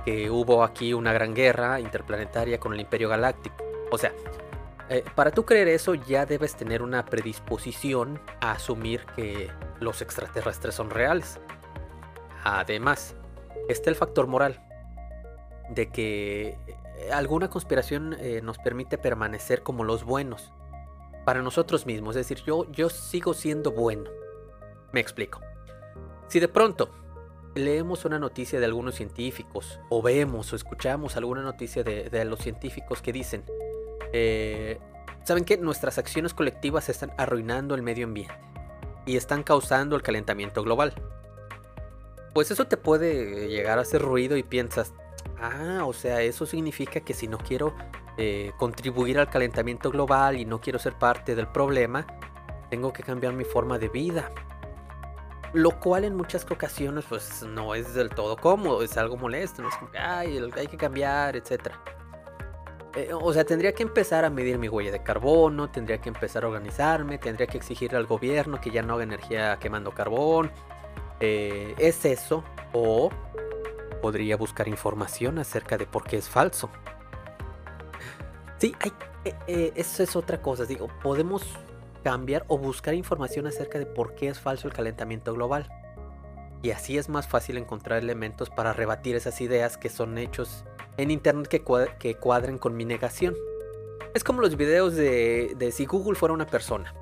[0.04, 3.56] que hubo aquí una gran guerra interplanetaria con el Imperio Galáctico.
[3.90, 4.12] O sea,
[4.90, 9.50] eh, para tú creer eso ya debes tener una predisposición a asumir que
[9.80, 11.40] los extraterrestres son reales.
[12.44, 13.14] Además,
[13.68, 14.60] está el factor moral
[15.70, 16.58] de que
[16.98, 20.52] eh, alguna conspiración eh, nos permite permanecer como los buenos
[21.24, 22.16] para nosotros mismos.
[22.16, 24.10] Es decir, yo, yo sigo siendo bueno.
[24.92, 25.40] Me explico.
[26.28, 26.90] Si de pronto
[27.54, 33.02] leemos una noticia de algunos científicos o vemos o escuchamos alguna noticia de, los científicos
[33.02, 33.44] que dicen,
[34.12, 34.78] eh,
[35.24, 38.34] ¿saben que Nuestras acciones colectivas están arruinando el medio ambiente
[39.06, 40.94] y están causando el calentamiento global.
[42.32, 44.92] Pues eso te puede llegar a hacer ruido y piensas,
[45.40, 47.74] Ah, o sea, eso significa que si no quiero
[48.16, 52.06] eh, contribuir al calentamiento global y no quiero ser parte del problema,
[52.70, 54.30] tengo que cambiar mi forma de vida.
[55.54, 59.68] Lo cual en muchas ocasiones pues no es del todo cómodo, es algo molesto, ¿no?
[59.68, 61.70] es como que hay que cambiar, etc.
[62.96, 66.44] Eh, o sea, tendría que empezar a medir mi huella de carbono, tendría que empezar
[66.44, 70.50] a organizarme, tendría que exigirle al gobierno que ya no haga energía quemando carbón.
[71.20, 73.10] Eh, es eso, o
[74.02, 76.68] podría buscar información acerca de por qué es falso.
[78.58, 78.92] Sí, hay,
[79.46, 80.64] eh, eso es otra cosa.
[80.64, 81.42] Digo, podemos
[82.04, 85.68] cambiar o buscar información acerca de por qué es falso el calentamiento global.
[86.62, 90.64] Y así es más fácil encontrar elementos para rebatir esas ideas que son hechos
[90.96, 93.34] en internet que, cuadren con mi negación.
[94.14, 96.94] Es como los videos de, si Google fuera una persona.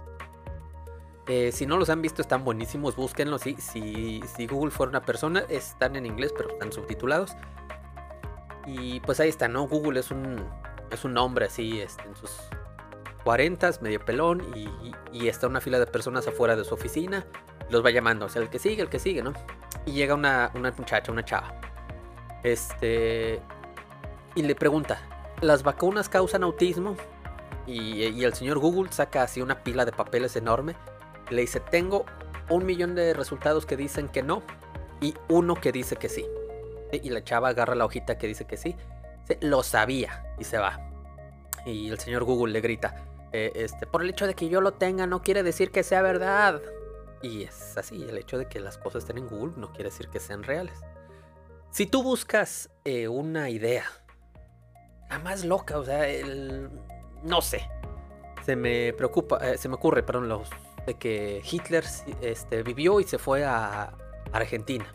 [1.28, 3.42] Eh, si no los han visto, están buenísimos, búsquenlos.
[3.42, 7.36] Si, si, Google fuera una persona, están en inglés, pero están subtitulados.
[8.66, 9.66] Y pues ahí está, ¿no?
[9.66, 10.44] Google es un,
[10.90, 12.30] es un hombre así, este, en sus
[13.25, 14.45] 40, medio pelón,
[15.12, 17.25] y, está una fila de personas afuera de su oficina.
[17.70, 19.33] Los va llamando, o sea, el que sigue, el que sigue, ¿no?
[19.87, 21.55] Y llega una, una muchacha, una chava.
[22.43, 23.41] Este.
[24.35, 25.01] Y le pregunta:
[25.41, 26.97] ¿Las vacunas causan autismo?
[27.66, 30.75] Y, y, el señor Google saca así una pila de papeles enorme
[31.33, 32.05] le dice, tengo
[32.49, 34.43] un millón de resultados que dicen que no
[35.01, 36.27] y uno que dice que sí.
[36.93, 38.77] Y la chava agarra la hojita que dice que sí.
[39.41, 40.79] Lo sabía y se va.
[41.64, 42.95] Y el señor Google le grita,
[43.33, 46.03] eh, este, por el hecho de que yo lo tenga no quiere decir que sea
[46.03, 46.61] verdad.
[47.22, 50.09] Y es así, el hecho de que las cosas estén en Google no quiere decir
[50.09, 50.78] que sean reales.
[51.70, 53.85] Si tú buscas eh, una idea,
[55.09, 56.68] la más loca, o sea, el,
[57.22, 57.68] no sé,
[58.45, 60.51] se me preocupa, eh, se me ocurre, perdón, los
[60.87, 61.85] de que Hitler
[62.20, 63.95] este, vivió y se fue a
[64.33, 64.93] Argentina.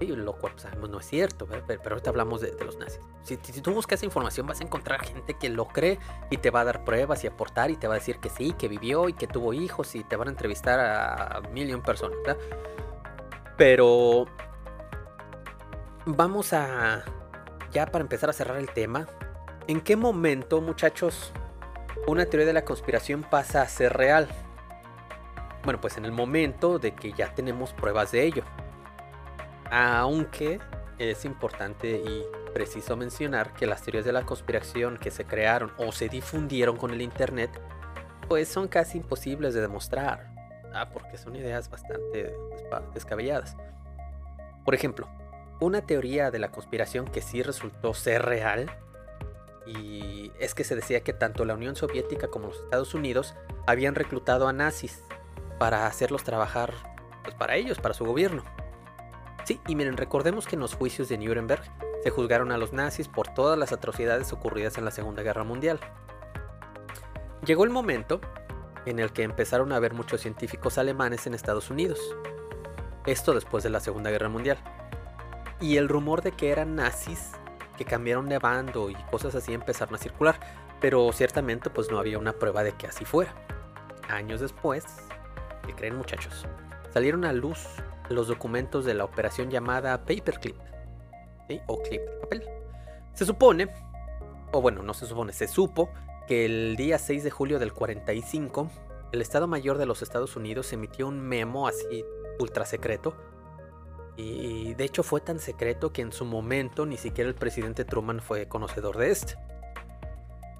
[0.00, 3.00] Lo cual pues, sabemos no es cierto, pero, ahorita hablamos de, los nazis.
[3.22, 5.98] Si, tú buscas información vas a encontrar gente que lo cree
[6.30, 8.52] y te va a dar pruebas y aportar y te va a decir que sí,
[8.52, 11.82] que vivió y que tuvo hijos y te van a entrevistar a, mil y un
[11.82, 12.18] personas.
[13.56, 14.26] Pero
[16.06, 17.04] vamos a,
[17.72, 19.06] ya para empezar a cerrar el tema,
[19.68, 21.32] ¿en qué momento muchachos
[22.06, 24.28] una teoría de la conspiración pasa a ser real?
[25.64, 28.44] Bueno, pues en el momento de que ya tenemos pruebas de ello.
[29.76, 30.60] Aunque
[31.00, 35.90] es importante y preciso mencionar que las teorías de la conspiración que se crearon o
[35.90, 37.50] se difundieron con el Internet,
[38.28, 40.32] pues son casi imposibles de demostrar.
[40.92, 42.36] Porque son ideas bastante
[42.92, 43.56] descabelladas.
[44.64, 45.08] Por ejemplo,
[45.58, 48.70] una teoría de la conspiración que sí resultó ser real
[49.66, 53.34] y es que se decía que tanto la Unión Soviética como los Estados Unidos
[53.66, 55.02] habían reclutado a nazis
[55.58, 56.74] para hacerlos trabajar
[57.24, 58.44] pues, para ellos, para su gobierno.
[59.44, 61.62] Sí, y miren, recordemos que en los juicios de Nuremberg
[62.02, 65.80] se juzgaron a los nazis por todas las atrocidades ocurridas en la Segunda Guerra Mundial.
[67.44, 68.22] Llegó el momento
[68.86, 71.98] en el que empezaron a haber muchos científicos alemanes en Estados Unidos.
[73.06, 74.56] Esto después de la Segunda Guerra Mundial.
[75.60, 77.32] Y el rumor de que eran nazis,
[77.76, 80.40] que cambiaron de bando y cosas así empezaron a circular.
[80.80, 83.34] Pero ciertamente pues no había una prueba de que así fuera.
[84.08, 84.84] Años después,
[85.66, 86.46] ¿qué creen muchachos?
[86.92, 87.66] Salieron a luz
[88.08, 90.56] los documentos de la operación llamada Paperclip.
[91.66, 92.42] O clip de papel.
[93.12, 93.68] Se supone,
[94.52, 95.90] o bueno, no se supone, se supo
[96.26, 98.70] que el día 6 de julio del 45,
[99.12, 102.04] el Estado Mayor de los Estados Unidos emitió un memo así
[102.38, 103.14] ultra secreto.
[104.16, 108.20] Y de hecho fue tan secreto que en su momento ni siquiera el presidente Truman
[108.20, 109.36] fue conocedor de este.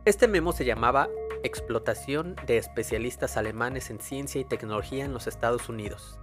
[0.04, 1.08] Este memo se llamaba
[1.42, 6.18] Explotación de especialistas alemanes en ciencia y tecnología en los Estados Unidos.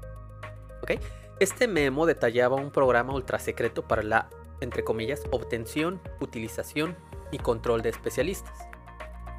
[1.40, 4.30] Este memo detallaba un programa ultra secreto para la,
[4.60, 6.96] entre comillas, obtención, utilización
[7.32, 8.58] y control de especialistas.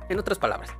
[0.08, 0.70] En otras palabras,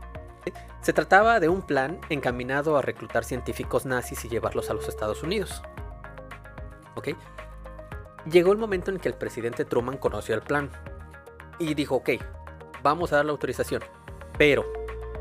[0.81, 5.23] se trataba de un plan encaminado a reclutar científicos nazis y llevarlos a los Estados
[5.23, 5.63] Unidos.
[8.31, 10.71] Llegó el momento en que el presidente Truman conoció el plan
[11.59, 12.11] y dijo, ok,
[12.83, 13.83] vamos a dar la autorización,
[14.39, 14.65] pero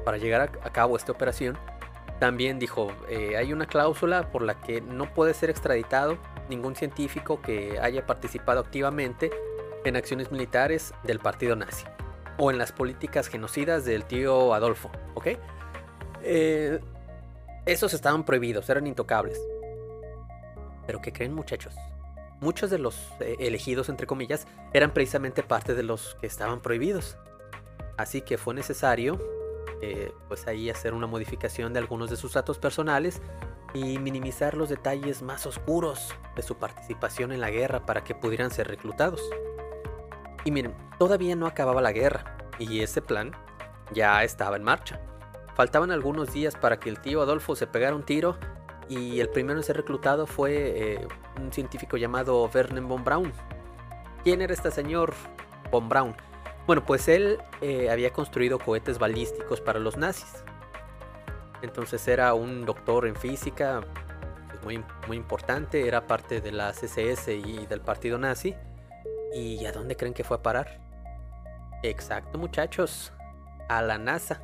[0.06, 1.58] para llegar a cabo esta operación,
[2.22, 6.20] también dijo, eh, hay una cláusula por la que no puede ser extraditado
[6.50, 9.32] ningún científico que haya participado activamente
[9.86, 11.84] en acciones militares del partido nazi
[12.38, 15.30] o en las políticas genocidas del tío Adolfo, ¿ok?
[16.22, 16.80] Eh,
[17.66, 19.42] esos estaban prohibidos, eran intocables.
[20.86, 21.74] Pero ¿qué creen muchachos?
[22.40, 27.18] Muchos de los eh, elegidos, entre comillas, eran precisamente parte de los que estaban prohibidos.
[27.98, 29.20] Así que fue necesario,
[29.82, 33.22] eh, pues ahí hacer una modificación de algunos de sus datos personales
[33.74, 38.52] y minimizar los detalles más oscuros de su participación en la guerra para que pudieran
[38.52, 39.22] ser reclutados.
[40.44, 43.32] Y miren, todavía no acababa la guerra y ese plan
[43.94, 45.00] ya estaba en marcha.
[45.56, 48.38] Faltaban algunos días para que el tío Adolfo se pegara un tiro
[48.90, 50.54] y el primero en ser reclutado fue
[50.94, 51.08] eh,
[51.40, 53.32] un científico llamado Vernon von Braun.
[54.24, 55.14] ¿Quién era este señor
[55.72, 56.16] von Braun?
[56.68, 60.44] Bueno, pues él eh, había construido cohetes balísticos para los nazis.
[61.62, 63.82] Entonces era un doctor en física
[64.50, 68.56] pues, muy, muy importante, era parte de la CSS y del partido nazi.
[69.34, 70.82] ¿Y a dónde creen que fue a parar?
[71.84, 73.14] Exacto, muchachos,
[73.70, 74.42] a la NASA.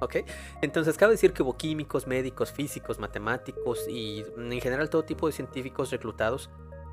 [0.00, 0.16] ¿Ok?
[0.60, 5.32] Entonces cabe decir que hubo químicos, médicos, físicos, matemáticos y en general todo tipo de
[5.32, 6.50] científicos reclutados,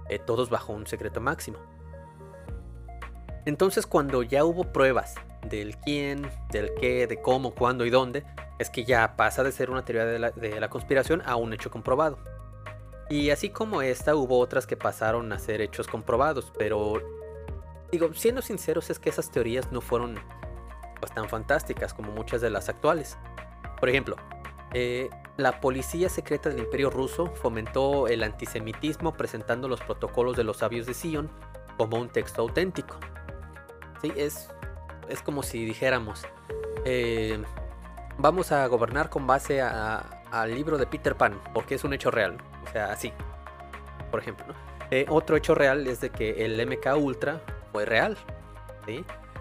[0.10, 1.60] eh, todos bajo un secreto máximo.
[3.46, 5.16] Entonces cuando ya hubo pruebas
[5.50, 8.24] del quién, del qué, de cómo, cuándo y dónde,
[8.60, 12.18] es que ya pasa de ser una teoría de la, conspiración a un hecho comprobado.
[13.10, 17.02] Y así como esta, hubo otras que pasaron a ser hechos comprobados, pero
[17.92, 20.16] digo, siendo sinceros, es que esas teorías no fueron
[21.00, 23.18] pues, tan fantásticas como muchas de las actuales.
[23.80, 24.16] Por ejemplo,
[24.74, 30.58] eh, la policía secreta del Imperio Ruso fomentó el antisemitismo presentando los protocolos de los
[30.58, 31.30] sabios de Sion
[31.78, 32.98] como un texto auténtico.
[34.04, 34.50] Sí, es,
[35.08, 36.26] es como si dijéramos,
[36.84, 37.42] eh,
[38.18, 42.36] vamos a gobernar con base al libro de Peter Pan, porque es un hecho real.
[42.68, 43.14] O sea, así.
[44.12, 44.54] Por ejemplo,
[44.92, 47.40] eh, otro hecho real es de que el MK Ultra
[47.72, 48.18] fue real.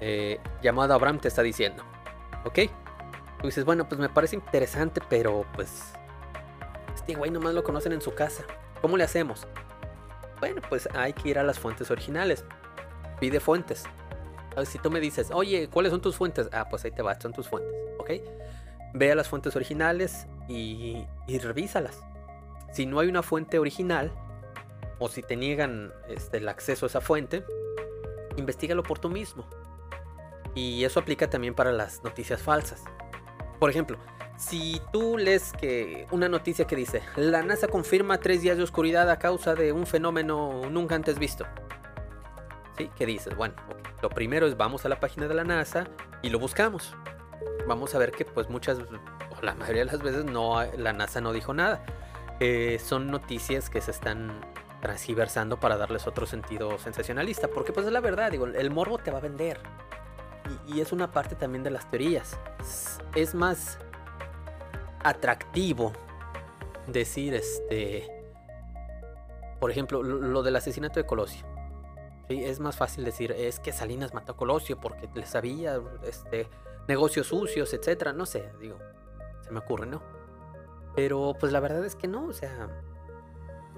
[0.00, 1.84] eh, llamado Abraham te está diciendo,
[2.46, 2.60] ¿ok?
[3.42, 5.92] Tú dices, bueno, pues me parece interesante, pero pues
[6.94, 8.44] este güey nomás lo conocen en su casa.
[8.80, 9.46] ¿Cómo le hacemos?
[10.40, 12.42] Bueno, pues hay que ir a las fuentes originales.
[13.20, 13.84] Pide fuentes.
[14.64, 16.48] Si tú me dices, oye, ¿cuáles son tus fuentes?
[16.52, 18.12] Ah, pues ahí te va, son tus fuentes, ¿ok?
[18.94, 22.00] Ve a las fuentes originales y, y revísalas.
[22.72, 24.10] Si no hay una fuente original,
[24.98, 27.44] o si te niegan este, el acceso a esa fuente,
[28.36, 29.48] investigalo por tú mismo.
[30.54, 32.82] Y eso aplica también para las noticias falsas.
[33.58, 33.98] Por ejemplo,
[34.36, 39.10] si tú lees que una noticia que dice, la NASA confirma tres días de oscuridad
[39.10, 41.44] a causa de un fenómeno nunca antes visto.
[42.76, 42.90] ¿Sí?
[42.96, 43.36] ¿Qué dices?
[43.36, 43.54] Bueno,
[44.00, 45.88] lo primero es vamos a la página de la NASA
[46.22, 46.96] y lo buscamos.
[47.66, 51.20] Vamos a ver que pues muchas, o la mayoría de las veces no, la NASA
[51.20, 51.84] no dijo nada.
[52.40, 54.40] Eh, son noticias que se están
[54.80, 57.48] transgiversando para darles otro sentido sensacionalista.
[57.48, 59.60] Porque pues es la verdad, digo, el morbo te va a vender.
[60.66, 62.38] Y, es una parte también de las teorías.
[63.14, 63.78] Es, más
[65.02, 65.92] atractivo
[66.86, 68.08] decir este...
[69.60, 71.44] Por ejemplo, lo, del asesinato de Colosio.
[72.28, 72.44] ¿sí?
[72.44, 76.48] Es más fácil decir, es que Salinas mató a Colosio porque le sabía este,
[76.86, 78.12] negocios sucios, etcétera.
[78.12, 78.78] No sé, digo,
[79.40, 80.00] se me ocurre, ¿no?
[80.94, 82.68] Pero pues la verdad es que no, o sea,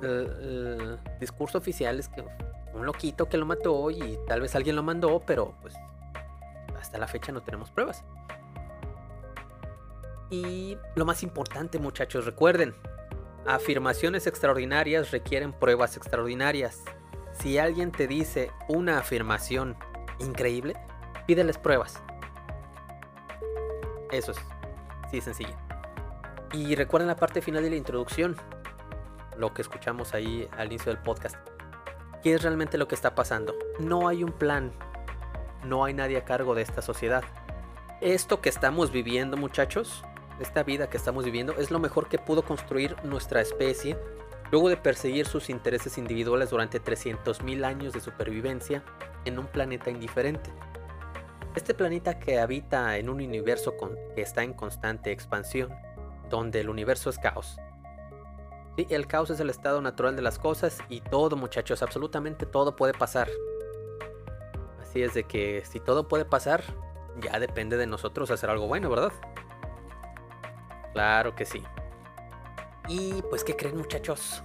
[0.03, 2.25] el, discurso oficial es que
[2.73, 5.75] un loquito que lo mató y tal vez alguien lo mandó, pero pues
[6.81, 8.05] hasta la fecha no tenemos pruebas.
[10.31, 12.75] Y lo más importante muchachos, recuerden,
[13.47, 16.83] afirmaciones extraordinarias requieren pruebas extraordinarias.
[17.33, 19.77] Si alguien te dice una afirmación
[20.21, 20.75] increíble,
[21.27, 22.01] pídeles pruebas.
[24.13, 24.39] Eso es,
[25.11, 25.57] sí sencillo.
[26.53, 28.37] Y recuerden la parte final de la introducción
[29.41, 31.37] lo que escuchamos ahí al inicio del podcast.
[32.23, 33.55] ¿Qué es realmente lo que está pasando?
[33.79, 34.73] No hay un plan,
[35.65, 37.25] no hay nadie a cargo de esta sociedad.
[38.03, 40.05] Esto que estamos viviendo, muchachos,
[40.39, 43.97] esta vida que estamos viviendo, es lo mejor que pudo construir nuestra especie
[44.51, 48.83] luego de perseguir sus intereses individuales durante 300.000 años de supervivencia
[49.25, 50.51] en un planeta indiferente.
[51.55, 53.75] Este planeta que habita en un universo
[54.15, 55.71] que está en constante expansión,
[56.29, 57.59] donde el universo es caos,
[58.91, 62.95] el caos es el estado natural de las cosas y todo, muchachos, absolutamente todo puede
[62.95, 63.29] pasar.
[64.81, 66.63] Así es de que si todo puede pasar,
[67.21, 69.13] ya depende de nosotros hacer algo bueno, ¿verdad?
[70.93, 71.63] Claro que sí.
[72.89, 74.43] Y pues, ¿qué creen, muchachos?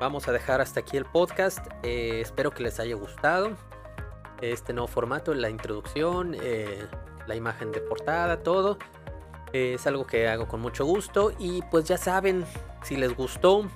[0.00, 1.66] Vamos a dejar hasta aquí el podcast.
[1.82, 3.50] Eh, espero que les haya gustado
[4.40, 6.86] este nuevo formato, la introducción, eh,
[7.26, 8.78] la imagen de portada, todo.
[9.54, 12.44] Es algo que hago con mucho gusto y pues ya saben,
[12.82, 13.68] si les gustó,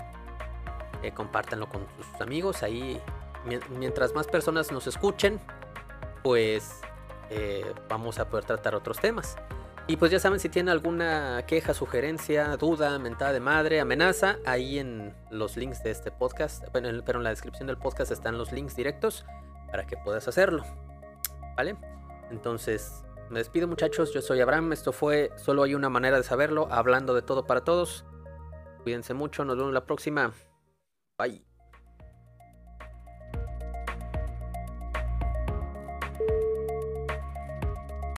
[1.02, 2.64] eh, compártanlo con sus amigos.
[2.64, 3.00] Ahí,
[3.78, 5.40] mientras más personas nos escuchen,
[6.24, 6.80] pues
[7.30, 9.36] eh, vamos a poder tratar otros temas.
[9.86, 14.78] Y pues ya saben, si tienen alguna queja, sugerencia, duda, mentada de madre, amenaza, ahí
[14.78, 18.76] en los links de este podcast, pero en la descripción del podcast están los links
[18.76, 19.24] directos
[19.70, 20.64] para que puedas hacerlo.
[21.56, 21.76] ¿Vale?
[22.30, 26.68] Entonces, me despido muchachos, yo soy Abraham, esto fue Solo hay una manera de saberlo,
[26.70, 28.04] hablando de todo para todos.
[28.82, 30.32] Cuídense mucho, nos vemos la próxima.
[31.18, 31.47] Bye.